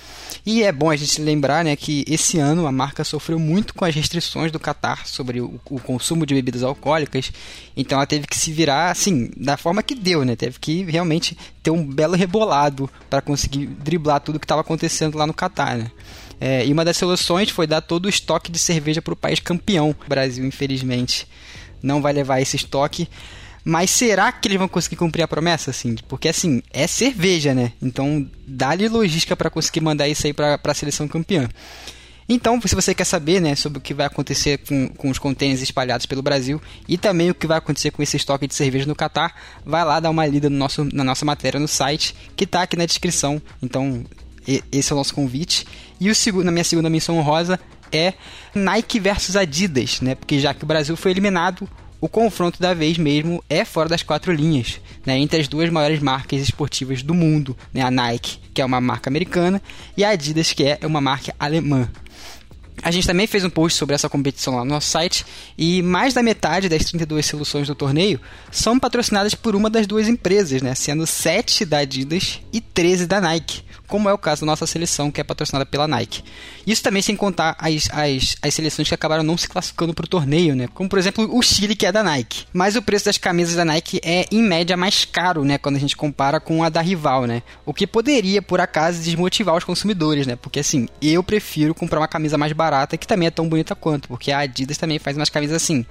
E 0.46 0.62
é 0.62 0.72
bom 0.72 0.90
a 0.90 0.96
gente 0.96 1.20
lembrar, 1.20 1.62
né, 1.62 1.76
que 1.76 2.06
esse 2.08 2.38
ano 2.38 2.66
a 2.66 2.72
marca 2.72 3.04
sofreu 3.04 3.38
muito 3.38 3.74
com 3.74 3.84
as 3.84 3.94
restrições 3.94 4.50
do 4.50 4.58
Qatar 4.58 5.06
sobre 5.06 5.42
o, 5.42 5.60
o 5.66 5.78
consumo 5.78 6.24
de 6.24 6.34
bebidas 6.34 6.62
alcoólicas. 6.62 7.30
Então 7.76 7.98
ela 7.98 8.06
teve 8.06 8.26
que 8.26 8.36
se 8.36 8.50
virar, 8.50 8.90
assim, 8.90 9.30
da 9.36 9.58
forma 9.58 9.82
que 9.82 9.94
deu, 9.94 10.24
né? 10.24 10.34
Teve 10.34 10.58
que 10.58 10.84
realmente 10.84 11.36
ter 11.62 11.70
um 11.70 11.84
belo 11.84 12.16
rebolado 12.16 12.88
para 13.12 13.20
conseguir 13.20 13.66
driblar 13.66 14.20
tudo 14.20 14.40
que 14.40 14.46
estava 14.46 14.62
acontecendo 14.62 15.18
lá 15.18 15.26
no 15.26 15.34
Qatar, 15.34 15.76
né? 15.76 15.90
É, 16.40 16.64
e 16.64 16.72
uma 16.72 16.82
das 16.82 16.96
soluções 16.96 17.50
foi 17.50 17.66
dar 17.66 17.82
todo 17.82 18.06
o 18.06 18.08
estoque 18.08 18.50
de 18.50 18.58
cerveja 18.58 19.02
para 19.02 19.12
o 19.12 19.16
país 19.16 19.38
campeão. 19.38 19.90
O 19.90 20.08
Brasil, 20.08 20.42
infelizmente, 20.46 21.28
não 21.82 22.00
vai 22.00 22.14
levar 22.14 22.40
esse 22.40 22.56
estoque. 22.56 23.06
Mas 23.62 23.90
será 23.90 24.32
que 24.32 24.48
eles 24.48 24.56
vão 24.56 24.66
conseguir 24.66 24.96
cumprir 24.96 25.22
a 25.22 25.28
promessa, 25.28 25.70
assim? 25.70 25.94
Porque, 26.08 26.26
assim, 26.26 26.62
é 26.72 26.86
cerveja, 26.86 27.52
né? 27.54 27.72
Então, 27.82 28.26
dá-lhe 28.46 28.88
logística 28.88 29.36
para 29.36 29.50
conseguir 29.50 29.82
mandar 29.82 30.08
isso 30.08 30.26
aí 30.26 30.32
para 30.32 30.58
a 30.64 30.74
seleção 30.74 31.06
campeã. 31.06 31.50
Então, 32.28 32.60
se 32.60 32.74
você 32.74 32.94
quer 32.94 33.04
saber 33.04 33.40
né, 33.40 33.54
sobre 33.54 33.78
o 33.78 33.80
que 33.80 33.92
vai 33.92 34.06
acontecer 34.06 34.58
com, 34.58 34.88
com 34.88 35.10
os 35.10 35.18
contêineres 35.18 35.62
espalhados 35.62 36.06
pelo 36.06 36.22
Brasil 36.22 36.60
e 36.88 36.96
também 36.96 37.30
o 37.30 37.34
que 37.34 37.46
vai 37.46 37.58
acontecer 37.58 37.90
com 37.90 38.02
esse 38.02 38.16
estoque 38.16 38.46
de 38.46 38.54
cerveja 38.54 38.86
no 38.86 38.94
Catar, 38.94 39.34
vai 39.64 39.84
lá 39.84 40.00
dar 40.00 40.10
uma 40.10 40.26
lida 40.26 40.48
no 40.48 40.56
nosso, 40.56 40.84
na 40.92 41.04
nossa 41.04 41.24
matéria 41.24 41.58
no 41.58 41.68
site, 41.68 42.14
que 42.36 42.44
está 42.44 42.62
aqui 42.62 42.76
na 42.76 42.86
descrição. 42.86 43.40
Então, 43.62 44.04
esse 44.70 44.92
é 44.92 44.94
o 44.94 44.98
nosso 44.98 45.14
convite. 45.14 45.66
E 46.00 46.10
o 46.10 46.14
segundo, 46.14 46.44
na 46.44 46.52
minha 46.52 46.64
segunda 46.64 46.90
missão 46.90 47.18
honrosa 47.18 47.58
é 47.90 48.14
Nike 48.54 48.98
versus 48.98 49.36
Adidas, 49.36 50.00
né? 50.00 50.14
Porque 50.14 50.38
já 50.38 50.54
que 50.54 50.64
o 50.64 50.66
Brasil 50.66 50.96
foi 50.96 51.10
eliminado, 51.10 51.68
o 52.02 52.08
confronto 52.08 52.60
da 52.60 52.74
vez 52.74 52.98
mesmo 52.98 53.44
é 53.48 53.64
fora 53.64 53.88
das 53.88 54.02
quatro 54.02 54.32
linhas, 54.32 54.80
né, 55.06 55.16
entre 55.18 55.40
as 55.40 55.46
duas 55.46 55.70
maiores 55.70 56.00
marcas 56.00 56.40
esportivas 56.42 57.00
do 57.00 57.14
mundo, 57.14 57.56
né, 57.72 57.80
a 57.80 57.92
Nike, 57.92 58.40
que 58.52 58.60
é 58.60 58.64
uma 58.64 58.80
marca 58.80 59.08
americana, 59.08 59.62
e 59.96 60.04
a 60.04 60.08
Adidas, 60.08 60.52
que 60.52 60.64
é 60.64 60.80
uma 60.82 61.00
marca 61.00 61.32
alemã. 61.38 61.88
A 62.82 62.90
gente 62.90 63.06
também 63.06 63.26
fez 63.26 63.44
um 63.44 63.50
post 63.50 63.78
sobre 63.78 63.94
essa 63.94 64.08
competição 64.08 64.56
lá 64.56 64.64
no 64.64 64.70
nosso 64.70 64.88
site 64.88 65.24
e 65.56 65.82
mais 65.82 66.12
da 66.14 66.22
metade 66.22 66.68
das 66.68 66.84
32 66.84 67.24
soluções 67.24 67.66
do 67.68 67.74
torneio 67.74 68.20
são 68.50 68.78
patrocinadas 68.78 69.34
por 69.34 69.54
uma 69.54 69.70
das 69.70 69.86
duas 69.86 70.08
empresas, 70.08 70.60
né, 70.62 70.74
sendo 70.74 71.06
7 71.06 71.64
da 71.64 71.78
Adidas 71.78 72.40
e 72.52 72.60
13 72.60 73.06
da 73.06 73.20
Nike 73.20 73.62
como 73.92 74.08
é 74.08 74.12
o 74.14 74.16
caso 74.16 74.40
da 74.40 74.46
nossa 74.46 74.66
seleção, 74.66 75.10
que 75.10 75.20
é 75.20 75.24
patrocinada 75.24 75.66
pela 75.66 75.86
Nike. 75.86 76.24
Isso 76.66 76.82
também 76.82 77.02
sem 77.02 77.14
contar 77.14 77.54
as, 77.58 77.90
as, 77.92 78.36
as 78.40 78.54
seleções 78.54 78.88
que 78.88 78.94
acabaram 78.94 79.22
não 79.22 79.36
se 79.36 79.46
classificando 79.46 79.92
para 79.92 80.06
o 80.06 80.08
torneio, 80.08 80.56
né? 80.56 80.66
Como, 80.72 80.88
por 80.88 80.98
exemplo, 80.98 81.28
o 81.30 81.42
Chile, 81.42 81.76
que 81.76 81.84
é 81.84 81.92
da 81.92 82.02
Nike. 82.02 82.46
Mas 82.54 82.74
o 82.74 82.80
preço 82.80 83.04
das 83.04 83.18
camisas 83.18 83.54
da 83.54 83.66
Nike 83.66 84.00
é, 84.02 84.24
em 84.32 84.42
média, 84.42 84.78
mais 84.78 85.04
caro, 85.04 85.44
né? 85.44 85.58
Quando 85.58 85.76
a 85.76 85.78
gente 85.78 85.94
compara 85.94 86.40
com 86.40 86.64
a 86.64 86.70
da 86.70 86.80
rival, 86.80 87.26
né? 87.26 87.42
O 87.66 87.74
que 87.74 87.86
poderia, 87.86 88.40
por 88.40 88.60
acaso, 88.60 89.02
desmotivar 89.02 89.54
os 89.54 89.64
consumidores, 89.64 90.26
né? 90.26 90.36
Porque, 90.36 90.60
assim, 90.60 90.88
eu 91.02 91.22
prefiro 91.22 91.74
comprar 91.74 92.00
uma 92.00 92.08
camisa 92.08 92.38
mais 92.38 92.52
barata, 92.52 92.71
que 92.98 93.06
também 93.06 93.28
é 93.28 93.30
tão 93.30 93.48
bonita 93.48 93.74
quanto, 93.74 94.08
porque 94.08 94.32
a 94.32 94.38
Adidas 94.38 94.78
também 94.78 94.98
faz 94.98 95.16
umas 95.16 95.30
camisas 95.30 95.56
assim, 95.56 95.84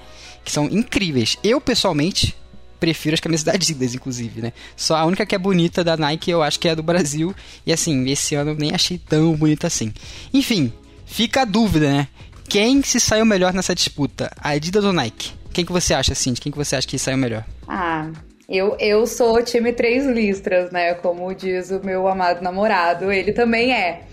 que 0.44 0.52
são 0.52 0.66
incríveis. 0.66 1.38
Eu, 1.44 1.62
pessoalmente, 1.62 2.36
prefiro 2.80 3.14
as 3.14 3.20
camisas 3.20 3.44
da 3.44 3.54
Adidas, 3.54 3.94
inclusive, 3.94 4.42
né? 4.42 4.54
Só 4.76 4.96
a 4.96 5.06
única 5.06 5.26
que 5.26 5.36
é 5.36 5.38
bonita 5.38 5.84
da 5.84 5.96
Nike 5.96 6.32
eu 6.32 6.42
acho 6.42 6.60
que 6.60 6.68
é 6.68 6.72
a 6.72 6.76
do 6.76 6.84
Brasil. 6.84 7.34
E 7.66 7.72
assim, 7.72 8.10
esse 8.10 8.36
ano 8.36 8.52
eu 8.52 8.56
nem 8.56 8.74
achei 8.74 8.98
tão 8.98 9.34
bonita 9.36 9.68
assim. 9.68 9.94
Enfim, 10.34 10.74
fica 11.06 11.44
a 11.44 11.46
dúvida, 11.46 11.90
né? 11.92 12.08
Quem 12.50 12.82
se 12.82 13.00
saiu 13.00 13.26
melhor 13.26 13.54
nessa 13.54 13.76
disputa? 13.76 14.32
A 14.38 14.50
Adidas 14.50 14.84
ou 14.84 14.92
Nike? 14.92 15.32
Quem 15.54 15.66
que 15.66 15.72
você 15.72 15.94
acha, 15.94 16.14
assim? 16.14 16.34
Quem 16.34 16.52
que 16.52 16.58
você 16.58 16.76
acha 16.76 16.88
que 16.88 16.98
saiu 16.98 17.18
melhor? 17.18 17.46
Ah, 17.68 18.10
eu, 18.50 18.76
eu 18.80 19.06
sou 19.06 19.42
time 19.44 19.72
três 19.72 20.06
listras, 20.06 20.72
né? 20.72 20.94
Como 20.96 21.34
diz 21.34 21.72
o 21.72 21.80
meu 21.86 22.08
amado 22.08 22.42
namorado, 22.42 23.12
ele 23.12 23.32
também 23.32 23.74
é. 23.74 24.04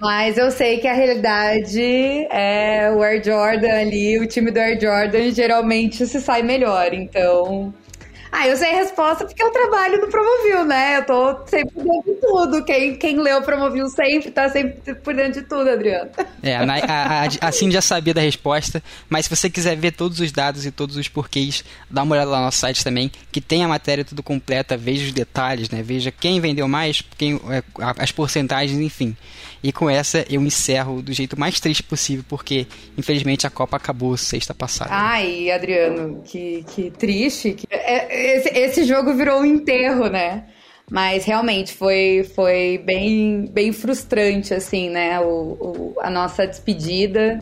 Mas 0.00 0.38
eu 0.38 0.50
sei 0.50 0.78
que 0.78 0.88
a 0.88 0.94
realidade 0.94 2.26
é 2.30 2.90
o 2.90 3.02
Air 3.02 3.22
Jordan 3.22 3.80
ali, 3.80 4.18
o 4.18 4.26
time 4.26 4.50
do 4.50 4.58
Air 4.58 4.80
Jordan 4.80 5.30
geralmente 5.30 6.06
se 6.06 6.20
sai 6.22 6.42
melhor. 6.42 6.94
Então, 6.94 7.72
ah, 8.32 8.46
eu 8.46 8.56
sei 8.56 8.74
a 8.74 8.76
resposta 8.76 9.24
porque 9.24 9.42
eu 9.42 9.50
trabalho 9.50 10.00
no 10.00 10.08
Promovil, 10.08 10.64
né? 10.64 10.98
Eu 10.98 11.04
tô 11.04 11.46
sempre 11.46 11.74
por 11.74 11.84
dentro 11.84 12.14
de 12.14 12.20
tudo. 12.20 12.64
Quem, 12.64 12.96
quem 12.96 13.18
o 13.18 13.42
Promovil 13.42 13.88
sempre 13.88 14.30
tá 14.30 14.48
sempre 14.48 14.94
por 14.94 15.14
dentro 15.14 15.42
de 15.42 15.48
tudo, 15.48 15.68
Adriano. 15.68 16.10
É, 16.42 16.56
a, 16.56 16.64
a, 16.64 17.48
a 17.48 17.52
Cindy 17.52 17.74
já 17.74 17.82
sabia 17.82 18.14
da 18.14 18.20
resposta, 18.20 18.82
mas 19.08 19.26
se 19.26 19.36
você 19.36 19.50
quiser 19.50 19.76
ver 19.76 19.92
todos 19.92 20.20
os 20.20 20.30
dados 20.30 20.64
e 20.64 20.70
todos 20.70 20.96
os 20.96 21.08
porquês, 21.08 21.64
dá 21.90 22.02
uma 22.02 22.14
olhada 22.14 22.30
lá 22.30 22.38
no 22.38 22.44
nosso 22.44 22.58
site 22.58 22.84
também, 22.84 23.10
que 23.32 23.40
tem 23.40 23.64
a 23.64 23.68
matéria 23.68 24.04
tudo 24.04 24.22
completa, 24.22 24.76
veja 24.76 25.04
os 25.04 25.12
detalhes, 25.12 25.68
né? 25.70 25.82
Veja 25.82 26.10
quem 26.10 26.40
vendeu 26.40 26.68
mais, 26.68 27.02
quem, 27.18 27.40
é, 27.50 27.62
as 27.98 28.12
porcentagens, 28.12 28.78
enfim. 28.78 29.16
E 29.62 29.72
com 29.72 29.90
essa 29.90 30.24
eu 30.30 30.40
encerro 30.40 31.02
do 31.02 31.12
jeito 31.12 31.38
mais 31.38 31.60
triste 31.60 31.82
possível, 31.82 32.24
porque 32.28 32.66
infelizmente 32.96 33.46
a 33.46 33.50
Copa 33.50 33.76
acabou 33.76 34.16
sexta 34.16 34.54
passada. 34.54 34.90
Ai, 34.92 35.50
Adriano, 35.50 36.22
que, 36.24 36.64
que 36.74 36.90
triste. 36.90 37.52
Que... 37.52 37.66
É, 37.70 38.19
esse, 38.20 38.48
esse 38.58 38.84
jogo 38.84 39.14
virou 39.14 39.40
um 39.40 39.44
enterro, 39.44 40.08
né? 40.08 40.46
Mas 40.90 41.24
realmente 41.24 41.72
foi, 41.72 42.28
foi 42.34 42.78
bem, 42.84 43.46
bem 43.52 43.72
frustrante, 43.72 44.52
assim, 44.52 44.90
né? 44.90 45.20
O, 45.20 45.24
o, 45.24 45.94
a 46.00 46.10
nossa 46.10 46.46
despedida 46.46 47.38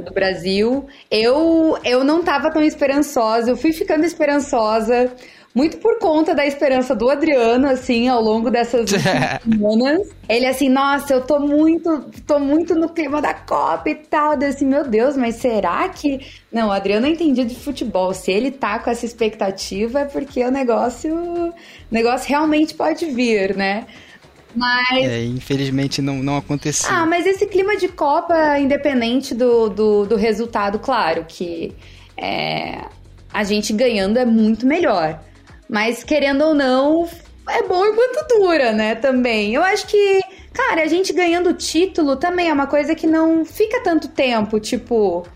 do 0.00 0.12
Brasil. 0.12 0.86
Eu, 1.10 1.78
eu 1.84 2.04
não 2.04 2.22
tava 2.22 2.50
tão 2.50 2.62
esperançosa, 2.62 3.50
eu 3.50 3.56
fui 3.56 3.72
ficando 3.72 4.04
esperançosa 4.04 5.12
muito 5.54 5.76
por 5.78 5.98
conta 5.98 6.34
da 6.34 6.46
esperança 6.46 6.94
do 6.94 7.10
Adriano, 7.10 7.68
assim, 7.68 8.08
ao 8.08 8.22
longo 8.22 8.50
dessas 8.50 8.88
semanas. 9.42 10.08
Ele 10.26 10.46
assim, 10.46 10.70
nossa, 10.70 11.12
eu 11.12 11.20
tô 11.20 11.38
muito, 11.38 12.06
tô 12.26 12.38
muito 12.38 12.74
no 12.74 12.88
clima 12.88 13.20
da 13.20 13.34
Copa 13.34 13.90
e 13.90 13.94
tal. 13.94 14.40
Eu 14.40 14.48
assim, 14.48 14.64
meu 14.64 14.88
Deus, 14.88 15.16
mas 15.16 15.36
será 15.36 15.88
que. 15.90 16.26
Não, 16.50 16.68
o 16.68 16.72
Adriano 16.72 17.06
é 17.06 17.10
entendido 17.10 17.50
de 17.50 17.60
futebol. 17.60 18.14
Se 18.14 18.30
ele 18.30 18.50
tá 18.50 18.78
com 18.78 18.88
essa 18.88 19.04
expectativa, 19.04 20.00
é 20.00 20.04
porque 20.06 20.42
o 20.42 20.50
negócio. 20.50 21.14
O 21.14 21.54
negócio 21.90 22.28
realmente 22.28 22.74
pode 22.74 23.04
vir, 23.06 23.54
né? 23.54 23.86
Mas... 24.54 24.98
É, 24.98 25.24
infelizmente 25.24 26.02
não, 26.02 26.16
não 26.22 26.36
aconteceu. 26.36 26.90
Ah, 26.90 27.06
mas 27.06 27.26
esse 27.26 27.46
clima 27.46 27.76
de 27.76 27.88
Copa, 27.88 28.58
independente 28.58 29.34
do, 29.34 29.68
do, 29.68 30.06
do 30.06 30.16
resultado, 30.16 30.78
claro 30.78 31.24
que 31.26 31.74
é, 32.16 32.82
a 33.32 33.44
gente 33.44 33.72
ganhando 33.72 34.18
é 34.18 34.24
muito 34.26 34.66
melhor. 34.66 35.18
Mas 35.72 36.04
querendo 36.04 36.42
ou 36.44 36.54
não, 36.54 37.08
é 37.48 37.62
bom 37.62 37.82
enquanto 37.86 38.28
dura, 38.28 38.72
né? 38.72 38.94
Também. 38.94 39.54
Eu 39.54 39.62
acho 39.62 39.86
que, 39.86 40.20
cara, 40.52 40.82
a 40.82 40.86
gente 40.86 41.14
ganhando 41.14 41.54
título 41.54 42.16
também 42.16 42.50
é 42.50 42.52
uma 42.52 42.66
coisa 42.66 42.94
que 42.94 43.06
não 43.06 43.42
fica 43.42 43.82
tanto 43.82 44.08
tempo. 44.08 44.60
Tipo, 44.60 45.26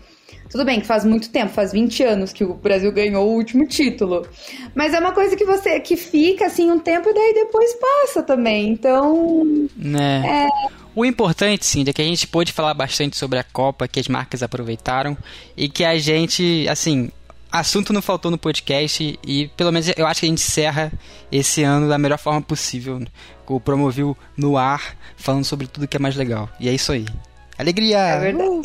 tudo 0.47 0.63
bem 0.63 0.79
que 0.79 0.85
faz 0.85 1.03
muito 1.03 1.31
tempo, 1.31 1.51
faz 1.51 1.71
20 1.71 2.03
anos 2.03 2.31
que 2.31 2.43
o 2.43 2.53
Brasil 2.53 2.91
ganhou 2.91 3.27
o 3.27 3.33
último 3.33 3.65
título. 3.65 4.27
Mas 4.75 4.93
é 4.93 4.99
uma 4.99 5.11
coisa 5.11 5.35
que 5.35 5.43
você 5.43 5.79
que 5.79 5.97
fica 5.97 6.45
assim 6.45 6.69
um 6.69 6.77
tempo 6.77 7.09
e 7.09 7.13
daí 7.15 7.33
depois 7.33 7.73
passa 7.73 8.21
também. 8.21 8.69
Então. 8.69 9.67
Né. 9.75 10.45
É. 10.45 10.77
O 10.95 11.03
importante, 11.03 11.65
sim, 11.65 11.83
é 11.87 11.91
que 11.91 12.01
a 12.01 12.05
gente 12.05 12.27
pôde 12.27 12.53
falar 12.53 12.75
bastante 12.75 13.17
sobre 13.17 13.39
a 13.39 13.43
Copa, 13.43 13.87
que 13.87 13.99
as 13.99 14.07
marcas 14.07 14.43
aproveitaram 14.43 15.17
e 15.55 15.67
que 15.67 15.83
a 15.83 15.97
gente, 15.97 16.67
assim, 16.69 17.09
assunto 17.51 17.93
não 17.93 18.01
faltou 18.01 18.29
no 18.29 18.37
podcast 18.37 19.19
e 19.25 19.47
pelo 19.49 19.71
menos 19.71 19.91
eu 19.95 20.05
acho 20.05 20.21
que 20.21 20.25
a 20.25 20.29
gente 20.29 20.39
encerra 20.41 20.91
esse 21.31 21.63
ano 21.63 21.87
da 21.87 21.97
melhor 21.97 22.17
forma 22.17 22.41
possível, 22.41 23.01
com 23.45 23.55
o 23.55 23.59
Promovil 23.59 24.17
no 24.35 24.57
ar, 24.57 24.95
falando 25.15 25.45
sobre 25.45 25.67
tudo 25.67 25.87
que 25.87 25.97
é 25.97 25.99
mais 25.99 26.15
legal. 26.15 26.49
E 26.59 26.67
é 26.67 26.73
isso 26.73 26.91
aí. 26.91 27.05
Alegria! 27.57 27.97
É 27.97 28.19
verdade. 28.19 28.49
Uh! 28.49 28.61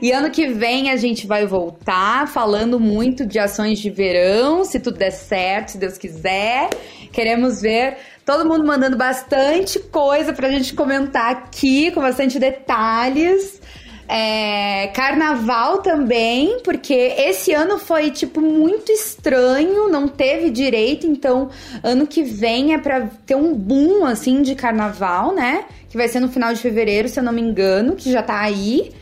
e 0.00 0.10
ano 0.12 0.30
que 0.30 0.48
vem 0.48 0.90
a 0.90 0.96
gente 0.96 1.26
vai 1.26 1.46
voltar 1.46 2.26
falando 2.26 2.80
muito 2.80 3.26
de 3.26 3.38
ações 3.38 3.78
de 3.78 3.90
verão, 3.90 4.64
se 4.64 4.80
tudo 4.80 4.96
der 4.96 5.10
certo, 5.10 5.72
se 5.72 5.78
Deus 5.78 5.98
quiser. 5.98 6.70
Queremos 7.12 7.60
ver 7.60 7.98
todo 8.24 8.48
mundo 8.48 8.66
mandando 8.66 8.96
bastante 8.96 9.78
coisa 9.78 10.32
pra 10.32 10.50
gente 10.50 10.72
comentar 10.72 11.30
aqui, 11.30 11.90
com 11.90 12.00
bastante 12.00 12.38
detalhes. 12.38 13.60
É, 14.06 14.88
carnaval 14.88 15.78
também, 15.78 16.58
porque 16.62 16.92
esse 16.92 17.52
ano 17.52 17.78
foi, 17.78 18.10
tipo, 18.10 18.40
muito 18.40 18.92
estranho, 18.92 19.88
não 19.88 20.06
teve 20.06 20.50
direito, 20.50 21.06
então 21.06 21.48
ano 21.82 22.06
que 22.06 22.22
vem 22.22 22.74
é 22.74 22.78
pra 22.78 23.08
ter 23.24 23.34
um 23.34 23.54
boom, 23.54 24.04
assim, 24.04 24.42
de 24.42 24.54
carnaval, 24.54 25.34
né? 25.34 25.64
Que 25.88 25.96
vai 25.96 26.06
ser 26.08 26.20
no 26.20 26.28
final 26.28 26.52
de 26.52 26.60
fevereiro, 26.60 27.08
se 27.08 27.18
eu 27.18 27.24
não 27.24 27.32
me 27.32 27.40
engano, 27.40 27.96
que 27.96 28.12
já 28.12 28.22
tá 28.22 28.40
aí. 28.40 28.92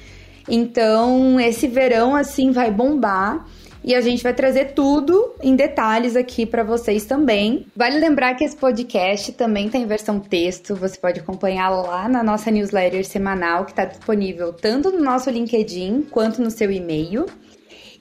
Então, 0.49 1.41
esse 1.41 1.67
verão, 1.67 2.15
assim, 2.15 2.51
vai 2.53 2.71
bombar 2.71 3.45
e 3.85 3.95
a 3.95 4.01
gente 4.01 4.23
vai 4.23 4.33
trazer 4.33 4.73
tudo 4.73 5.35
em 5.43 5.57
detalhes 5.57 6.17
aqui 6.17 6.47
para 6.47 6.63
vocês 6.63 7.05
também. 7.05 7.67
Vale 7.75 7.99
lembrar 7.99 8.35
que 8.35 8.45
esse 8.45 8.57
podcast 8.57 9.33
também 9.33 9.69
tem 9.69 9.87
versão 9.87 10.21
texto, 10.21 10.75
você 10.75 10.99
pode 10.99 11.21
acompanhar 11.21 11.71
lá 11.71 12.09
na 12.09 12.23
nossa 12.23 12.51
newsletter 12.51 13.05
semanal 13.05 13.65
que 13.65 13.73
está 13.73 13.85
disponível 13.85 14.53
tanto 14.53 14.91
no 14.91 15.03
nosso 15.03 15.31
LinkedIn 15.31 16.07
quanto 16.11 16.41
no 16.41 16.51
seu 16.51 16.71
e-mail. 16.71 17.27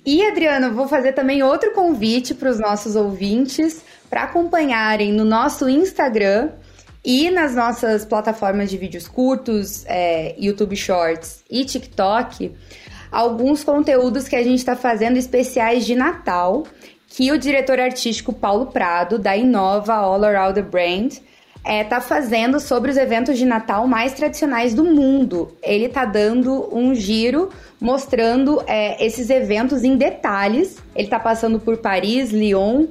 E 0.05 0.25
Adriano, 0.25 0.73
vou 0.73 0.87
fazer 0.87 1.13
também 1.13 1.43
outro 1.43 1.73
convite 1.73 2.33
para 2.33 2.49
os 2.49 2.59
nossos 2.59 2.95
ouvintes 2.95 3.83
para 4.09 4.23
acompanharem 4.23 5.13
no 5.13 5.23
nosso 5.23 5.69
Instagram 5.69 6.49
e 7.03 7.29
nas 7.31 7.55
nossas 7.55 8.05
plataformas 8.05 8.69
de 8.69 8.77
vídeos 8.77 9.07
curtos, 9.07 9.85
é, 9.87 10.35
YouTube 10.39 10.75
Shorts 10.75 11.43
e 11.49 11.65
TikTok, 11.65 12.51
alguns 13.11 13.63
conteúdos 13.63 14.27
que 14.27 14.35
a 14.35 14.43
gente 14.43 14.59
está 14.59 14.75
fazendo 14.75 15.17
especiais 15.17 15.85
de 15.85 15.95
Natal, 15.95 16.63
que 17.07 17.31
o 17.31 17.37
diretor 17.37 17.79
artístico 17.79 18.31
Paulo 18.31 18.67
Prado, 18.67 19.19
da 19.19 19.35
Inova 19.35 19.93
All 19.95 20.23
Around 20.23 20.55
the 20.55 20.61
Brand, 20.61 21.17
é, 21.63 21.83
tá 21.83 22.01
fazendo 22.01 22.59
sobre 22.59 22.89
os 22.89 22.97
eventos 22.97 23.37
de 23.37 23.45
Natal 23.45 23.85
mais 23.85 24.13
tradicionais 24.13 24.73
do 24.73 24.83
mundo. 24.83 25.55
Ele 25.61 25.89
tá 25.89 26.05
dando 26.05 26.73
um 26.75 26.95
giro 26.95 27.49
mostrando 27.79 28.63
é, 28.65 29.03
esses 29.05 29.29
eventos 29.29 29.83
em 29.83 29.95
detalhes. 29.95 30.77
Ele 30.95 31.07
tá 31.07 31.19
passando 31.19 31.59
por 31.59 31.77
Paris, 31.77 32.31
Lyon 32.31 32.87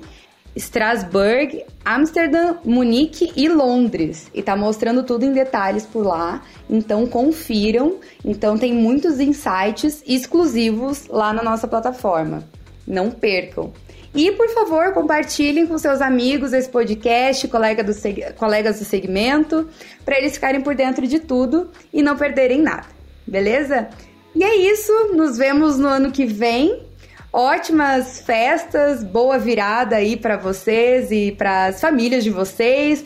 Strasbourg, 0.61 1.65
Amsterdã, 1.85 2.57
Munique 2.65 3.33
e 3.35 3.49
Londres. 3.49 4.31
E 4.35 4.43
tá 4.43 4.55
mostrando 4.55 5.03
tudo 5.03 5.25
em 5.25 5.33
detalhes 5.33 5.87
por 5.87 6.07
lá. 6.07 6.43
Então 6.69 7.07
confiram. 7.07 7.97
Então 8.25 8.57
tem 8.59 8.73
muitos 8.73 9.19
insights 9.19 10.03
exclusivos 10.07 11.07
lá 11.09 11.33
na 11.33 11.43
nossa 11.43 11.67
plataforma. 11.67 12.45
Não 12.87 13.11
percam. 13.11 13.73
E 14.15 14.33
por 14.33 14.49
favor, 14.51 14.93
compartilhem 14.93 15.67
com 15.67 15.79
seus 15.79 16.01
amigos 16.01 16.53
esse 16.53 16.69
podcast, 16.69 17.47
colega 17.47 17.83
do 17.83 17.93
colegas 18.37 18.81
do 18.81 18.85
segmento, 18.85 19.69
para 20.05 20.19
eles 20.19 20.35
ficarem 20.35 20.61
por 20.61 20.75
dentro 20.75 21.07
de 21.07 21.21
tudo 21.21 21.71
e 21.93 22.03
não 22.03 22.17
perderem 22.17 22.61
nada. 22.61 22.87
beleza? 23.27 23.89
E 24.35 24.45
é 24.45 24.57
isso, 24.57 24.93
nos 25.15 25.39
vemos 25.39 25.79
no 25.79 25.89
ano 25.89 26.11
que 26.13 26.25
vem. 26.25 26.90
Ótimas 27.33 28.21
festas, 28.21 29.05
boa 29.05 29.39
virada 29.39 29.97
aí 29.97 30.17
para 30.17 30.37
vocês 30.37 31.13
e 31.13 31.31
para 31.31 31.67
as 31.67 31.81
famílias 31.81 32.25
de 32.25 32.31
vocês, 32.31 33.05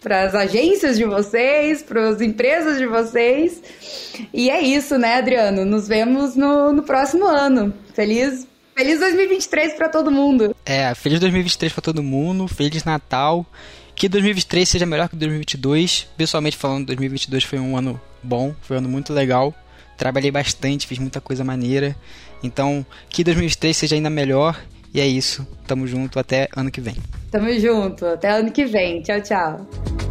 para 0.00 0.22
as 0.22 0.34
agências 0.34 0.96
de 0.96 1.04
vocês, 1.04 1.82
para 1.82 2.08
as 2.08 2.22
empresas 2.22 2.78
de 2.78 2.86
vocês. 2.86 3.62
E 4.32 4.50
é 4.50 4.62
isso, 4.62 4.96
né, 4.96 5.16
Adriano? 5.16 5.66
Nos 5.66 5.86
vemos 5.86 6.36
no, 6.36 6.72
no 6.72 6.82
próximo 6.82 7.26
ano. 7.26 7.74
Feliz 7.94 8.48
Feliz 8.74 8.98
2023 8.98 9.74
para 9.74 9.90
todo 9.90 10.10
mundo. 10.10 10.56
É, 10.64 10.94
feliz 10.94 11.20
2023 11.20 11.70
para 11.70 11.82
todo 11.82 12.02
mundo, 12.02 12.48
feliz 12.48 12.82
Natal. 12.82 13.44
Que 13.94 14.08
2023 14.08 14.66
seja 14.66 14.86
melhor 14.86 15.06
que 15.06 15.16
2022. 15.16 16.08
Pessoalmente 16.16 16.56
falando, 16.56 16.86
2022 16.86 17.44
foi 17.44 17.58
um 17.58 17.76
ano 17.76 18.00
bom, 18.22 18.54
foi 18.62 18.76
um 18.76 18.78
ano 18.78 18.88
muito 18.88 19.12
legal. 19.12 19.54
Trabalhei 20.00 20.30
bastante, 20.30 20.86
fiz 20.86 20.98
muita 20.98 21.20
coisa 21.20 21.44
maneira. 21.44 21.94
Então, 22.42 22.86
que 23.10 23.22
2023 23.22 23.76
seja 23.76 23.96
ainda 23.96 24.08
melhor. 24.08 24.58
E 24.94 24.98
é 24.98 25.06
isso. 25.06 25.46
Tamo 25.66 25.86
junto 25.86 26.18
até 26.18 26.48
ano 26.56 26.70
que 26.70 26.80
vem. 26.80 26.96
Tamo 27.30 27.52
junto, 27.60 28.06
até 28.06 28.30
ano 28.30 28.50
que 28.50 28.64
vem. 28.64 29.02
Tchau, 29.02 29.20
tchau. 29.20 30.09